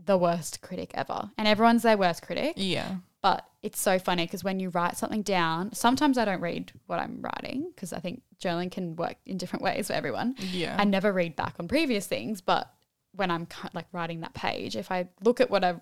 the 0.02 0.16
worst 0.16 0.62
critic 0.62 0.92
ever. 0.94 1.30
And 1.36 1.46
everyone's 1.46 1.82
their 1.82 1.98
worst 1.98 2.22
critic. 2.22 2.54
Yeah. 2.56 2.96
But 3.22 3.44
it's 3.62 3.80
so 3.80 3.98
funny 3.98 4.26
because 4.26 4.44
when 4.44 4.60
you 4.60 4.68
write 4.68 4.96
something 4.96 5.22
down, 5.22 5.72
sometimes 5.72 6.18
I 6.18 6.24
don't 6.24 6.40
read 6.40 6.72
what 6.86 7.00
I'm 7.00 7.20
writing 7.20 7.70
because 7.74 7.92
I 7.92 7.98
think 7.98 8.22
journaling 8.40 8.70
can 8.70 8.94
work 8.94 9.16
in 9.26 9.38
different 9.38 9.64
ways 9.64 9.88
for 9.88 9.94
everyone. 9.94 10.36
Yeah. 10.38 10.76
I 10.78 10.84
never 10.84 11.12
read 11.12 11.34
back 11.34 11.56
on 11.58 11.66
previous 11.66 12.06
things, 12.06 12.40
but 12.40 12.72
when 13.12 13.30
I'm 13.30 13.48
like 13.74 13.86
writing 13.92 14.20
that 14.20 14.34
page, 14.34 14.76
if 14.76 14.92
I 14.92 15.08
look 15.24 15.40
at 15.40 15.50
what 15.50 15.64
I've 15.64 15.80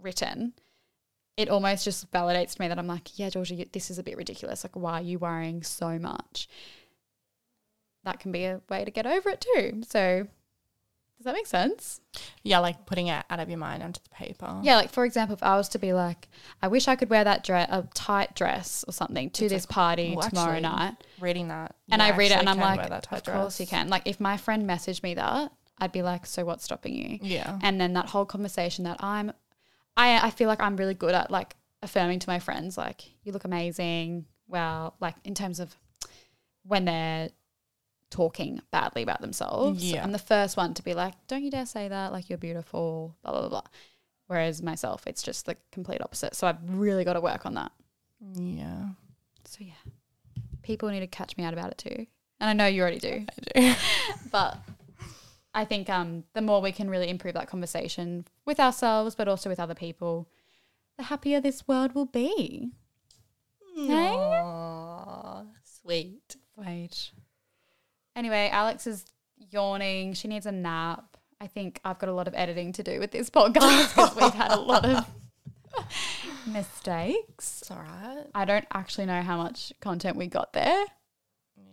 written, 0.00 0.52
it 1.36 1.48
almost 1.48 1.84
just 1.84 2.10
validates 2.12 2.54
to 2.54 2.62
me 2.62 2.68
that 2.68 2.78
I'm 2.78 2.86
like, 2.86 3.18
yeah, 3.18 3.30
Georgia, 3.30 3.66
this 3.72 3.90
is 3.90 3.98
a 3.98 4.02
bit 4.02 4.16
ridiculous. 4.16 4.64
Like, 4.64 4.76
why 4.76 5.00
are 5.00 5.02
you 5.02 5.18
worrying 5.18 5.62
so 5.62 5.98
much? 5.98 6.48
That 8.04 8.20
can 8.20 8.30
be 8.30 8.44
a 8.44 8.60
way 8.70 8.84
to 8.84 8.90
get 8.90 9.06
over 9.06 9.28
it 9.30 9.40
too. 9.40 9.82
So, 9.86 10.28
does 11.18 11.24
that 11.24 11.34
make 11.34 11.46
sense? 11.46 12.00
yeah, 12.42 12.58
like 12.60 12.86
putting 12.86 13.08
it 13.08 13.24
out 13.28 13.40
of 13.40 13.48
your 13.48 13.58
mind 13.58 13.82
onto 13.82 14.00
the 14.02 14.08
paper. 14.10 14.60
Yeah, 14.62 14.76
like 14.76 14.90
for 14.90 15.04
example, 15.04 15.34
if 15.34 15.42
I 15.42 15.56
was 15.56 15.68
to 15.70 15.78
be 15.78 15.92
like, 15.92 16.28
I 16.62 16.68
wish 16.68 16.88
I 16.88 16.96
could 16.96 17.10
wear 17.10 17.24
that 17.24 17.42
dress, 17.44 17.68
a 17.70 17.88
tight 17.94 18.34
dress 18.34 18.84
or 18.86 18.92
something 18.92 19.30
to 19.30 19.44
It's 19.46 19.52
this 19.52 19.64
like, 19.64 19.70
party 19.70 20.14
well, 20.16 20.28
tomorrow 20.28 20.60
night, 20.60 20.94
Reading 21.20 21.48
that. 21.48 21.74
and 21.90 22.02
I 22.02 22.16
read 22.16 22.30
it 22.32 22.38
and 22.38 22.48
I'm 22.48 22.58
like, 22.58 22.78
wear 22.78 22.88
that 22.88 23.02
tight 23.04 23.26
of 23.26 23.34
course 23.34 23.58
you 23.60 23.66
can. 23.66 23.88
Like 23.88 24.02
if 24.04 24.20
my 24.20 24.36
friend 24.36 24.68
messaged 24.68 25.02
me 25.02 25.14
that, 25.14 25.52
I'd 25.78 25.92
be 25.92 26.02
like, 26.02 26.26
so 26.26 26.44
what's 26.44 26.64
stopping 26.64 26.94
you? 26.94 27.18
Yeah. 27.22 27.58
And 27.62 27.80
then 27.80 27.94
that 27.94 28.06
whole 28.10 28.24
conversation 28.26 28.84
that 28.84 29.02
I'm, 29.02 29.32
I 29.96 30.26
I 30.26 30.30
feel 30.30 30.48
like 30.48 30.60
I'm 30.62 30.76
really 30.76 30.94
good 30.94 31.14
at 31.14 31.30
like 31.30 31.56
affirming 31.82 32.18
to 32.20 32.28
my 32.28 32.38
friends 32.38 32.76
like, 32.78 33.02
you 33.24 33.32
look 33.32 33.44
amazing. 33.44 34.26
Well, 34.48 34.94
like 35.00 35.16
in 35.24 35.34
terms 35.34 35.60
of 35.60 35.74
when 36.64 36.84
they're 36.84 37.30
talking 38.10 38.60
badly 38.70 39.02
about 39.02 39.20
themselves. 39.20 39.84
Yeah. 39.84 40.02
I'm 40.02 40.12
the 40.12 40.18
first 40.18 40.56
one 40.56 40.74
to 40.74 40.82
be 40.82 40.94
like, 40.94 41.14
don't 41.26 41.42
you 41.42 41.50
dare 41.50 41.66
say 41.66 41.88
that, 41.88 42.12
like 42.12 42.28
you're 42.28 42.38
beautiful, 42.38 43.16
blah, 43.22 43.32
blah, 43.32 43.40
blah, 43.42 43.48
blah. 43.48 43.62
Whereas 44.26 44.62
myself, 44.62 45.06
it's 45.06 45.22
just 45.22 45.46
the 45.46 45.56
complete 45.72 46.00
opposite. 46.00 46.34
So 46.34 46.46
I've 46.46 46.58
really 46.68 47.04
got 47.04 47.14
to 47.14 47.20
work 47.20 47.46
on 47.46 47.54
that. 47.54 47.72
Yeah. 48.34 48.88
So 49.44 49.58
yeah, 49.60 49.92
people 50.62 50.88
need 50.88 51.00
to 51.00 51.06
catch 51.06 51.36
me 51.36 51.44
out 51.44 51.52
about 51.52 51.70
it 51.70 51.78
too. 51.78 52.06
And 52.40 52.50
I 52.50 52.52
know 52.52 52.66
you 52.66 52.82
already 52.82 52.98
do, 52.98 53.24
I 53.56 53.60
do. 53.60 53.74
but 54.32 54.58
I 55.54 55.64
think 55.64 55.88
um, 55.88 56.24
the 56.34 56.42
more 56.42 56.60
we 56.60 56.72
can 56.72 56.90
really 56.90 57.08
improve 57.08 57.34
that 57.34 57.48
conversation 57.48 58.26
with 58.44 58.60
ourselves, 58.60 59.14
but 59.14 59.28
also 59.28 59.48
with 59.48 59.60
other 59.60 59.74
people, 59.74 60.28
the 60.96 61.04
happier 61.04 61.40
this 61.40 61.66
world 61.68 61.94
will 61.94 62.06
be. 62.06 62.70
Hey? 63.74 64.12
Aw, 64.14 65.44
sweet. 65.64 66.36
Wait. 66.56 67.10
Anyway, 68.16 68.48
Alex 68.50 68.86
is 68.88 69.04
yawning. 69.50 70.14
She 70.14 70.26
needs 70.26 70.46
a 70.46 70.52
nap. 70.52 71.16
I 71.40 71.46
think 71.46 71.80
I've 71.84 71.98
got 71.98 72.08
a 72.08 72.14
lot 72.14 72.26
of 72.26 72.34
editing 72.34 72.72
to 72.72 72.82
do 72.82 72.98
with 72.98 73.10
this 73.12 73.28
podcast 73.30 73.90
because 73.94 74.16
we've 74.16 74.32
had 74.34 74.52
a 74.52 74.58
lot 74.58 74.84
of 74.86 75.04
mistakes. 76.46 77.60
It's 77.60 77.70
all 77.70 77.78
right. 77.78 78.24
I 78.34 78.44
don't 78.46 78.64
actually 78.72 79.06
know 79.06 79.20
how 79.22 79.36
much 79.36 79.72
content 79.80 80.16
we 80.16 80.26
got 80.28 80.54
there, 80.54 80.84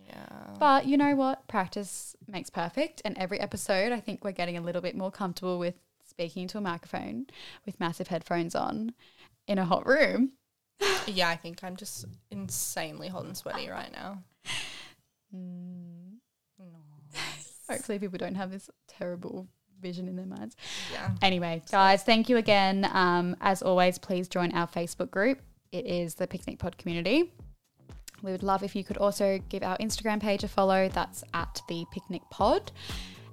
Yeah. 0.06 0.26
but 0.58 0.86
you 0.86 0.98
know 0.98 1.14
what? 1.16 1.48
Practice 1.48 2.14
makes 2.28 2.50
perfect. 2.50 3.00
And 3.06 3.16
every 3.16 3.40
episode, 3.40 3.90
I 3.92 4.00
think 4.00 4.22
we're 4.22 4.32
getting 4.32 4.58
a 4.58 4.60
little 4.60 4.82
bit 4.82 4.94
more 4.96 5.10
comfortable 5.10 5.58
with 5.58 5.76
speaking 6.06 6.42
into 6.42 6.58
a 6.58 6.60
microphone 6.60 7.26
with 7.64 7.80
massive 7.80 8.08
headphones 8.08 8.54
on 8.54 8.92
in 9.46 9.58
a 9.58 9.64
hot 9.64 9.86
room. 9.86 10.32
Yeah, 11.06 11.30
I 11.30 11.36
think 11.36 11.64
I'm 11.64 11.76
just 11.76 12.04
insanely 12.30 13.08
hot 13.08 13.24
and 13.24 13.36
sweaty 13.36 13.68
right 13.70 13.90
now. 13.92 14.22
Mm. 15.34 15.93
Hopefully, 17.68 17.98
people 17.98 18.18
don't 18.18 18.34
have 18.34 18.50
this 18.50 18.70
terrible 18.88 19.48
vision 19.80 20.08
in 20.08 20.16
their 20.16 20.26
minds. 20.26 20.56
Yeah. 20.92 21.10
Anyway, 21.22 21.62
guys, 21.70 22.02
thank 22.02 22.28
you 22.28 22.36
again. 22.36 22.88
Um, 22.92 23.36
as 23.40 23.62
always, 23.62 23.98
please 23.98 24.28
join 24.28 24.52
our 24.52 24.66
Facebook 24.66 25.10
group. 25.10 25.40
It 25.72 25.86
is 25.86 26.14
the 26.14 26.26
Picnic 26.26 26.58
Pod 26.58 26.78
Community. 26.78 27.32
We 28.22 28.32
would 28.32 28.42
love 28.42 28.62
if 28.62 28.74
you 28.74 28.84
could 28.84 28.96
also 28.96 29.38
give 29.48 29.62
our 29.62 29.76
Instagram 29.78 30.20
page 30.20 30.44
a 30.44 30.48
follow. 30.48 30.88
That's 30.88 31.22
at 31.34 31.60
the 31.68 31.84
Picnic 31.92 32.22
Pod. 32.30 32.72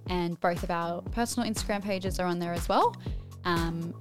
And 0.07 0.39
both 0.41 0.63
of 0.63 0.71
our 0.71 1.01
personal 1.01 1.49
Instagram 1.49 1.81
pages 1.81 2.19
are 2.19 2.25
on 2.27 2.39
there 2.39 2.53
as 2.53 2.67
well. 2.67 2.95
Um, 3.45 3.93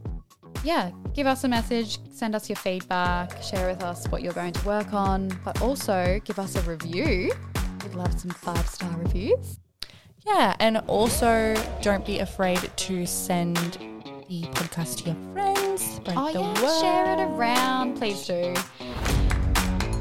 yeah, 0.64 0.90
give 1.14 1.26
us 1.26 1.44
a 1.44 1.48
message, 1.48 1.98
send 2.12 2.34
us 2.34 2.48
your 2.48 2.56
feedback, 2.56 3.42
share 3.42 3.68
with 3.68 3.82
us 3.82 4.06
what 4.08 4.22
you're 4.22 4.32
going 4.32 4.52
to 4.52 4.66
work 4.66 4.92
on, 4.92 5.28
but 5.44 5.62
also 5.62 6.20
give 6.24 6.38
us 6.38 6.56
a 6.56 6.62
review. 6.62 7.30
We'd 7.84 7.94
love 7.94 8.18
some 8.18 8.30
five 8.30 8.66
star 8.66 8.90
reviews. 8.98 9.60
Yeah, 10.26 10.54
and 10.60 10.78
also 10.86 11.54
don't 11.82 12.04
be 12.04 12.18
afraid 12.18 12.58
to 12.76 13.06
send 13.06 13.56
the 14.28 14.42
podcast 14.52 14.98
to 14.98 15.10
your 15.10 15.16
friends. 15.32 15.82
Spread 15.96 16.16
Oh 16.18 16.32
the 16.32 16.40
yeah, 16.40 16.62
word. 16.62 16.80
share 16.80 17.18
it 17.18 17.20
around, 17.32 17.96
please 17.96 18.26
do. 18.26 18.54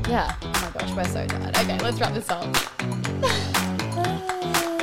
Yeah. 0.10 0.34
Oh 0.42 0.48
my 0.48 0.72
gosh, 0.80 0.92
we're 0.96 1.04
so 1.06 1.26
tired. 1.28 1.58
Okay, 1.58 1.78
let's 1.80 2.00
wrap 2.00 2.14
this 2.14 2.30
up. 2.30 2.44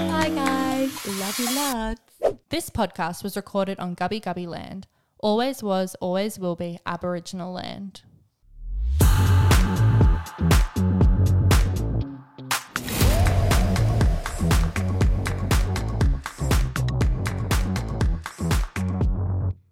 Bye 0.08 0.30
guys. 0.34 1.06
Love 1.20 1.38
you 1.38 1.54
lots. 1.54 2.00
This 2.48 2.70
podcast 2.70 3.22
was 3.22 3.36
recorded 3.36 3.78
on 3.78 3.94
Gubbi 3.96 4.20
Gubbi 4.22 4.46
land. 4.46 4.86
Always 5.18 5.62
was, 5.62 5.94
always 6.00 6.38
will 6.38 6.56
be 6.56 6.78
Aboriginal 6.86 7.52
land. 7.52 8.02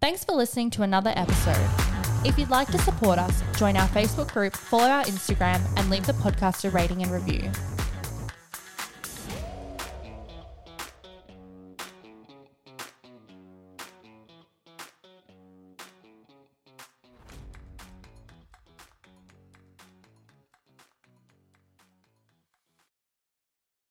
Thanks 0.04 0.22
for 0.22 0.32
listening 0.32 0.68
to 0.72 0.82
another 0.82 1.14
episode. 1.16 1.66
If 2.26 2.38
you'd 2.38 2.50
like 2.50 2.68
to 2.72 2.78
support 2.80 3.18
us, 3.18 3.42
join 3.56 3.74
our 3.74 3.88
Facebook 3.88 4.30
group, 4.34 4.54
follow 4.54 4.84
our 4.84 5.02
Instagram, 5.04 5.62
and 5.78 5.88
leave 5.88 6.04
the 6.04 6.12
podcast 6.12 6.66
a 6.66 6.70
rating 6.70 7.02
and 7.02 7.10
review. 7.10 7.50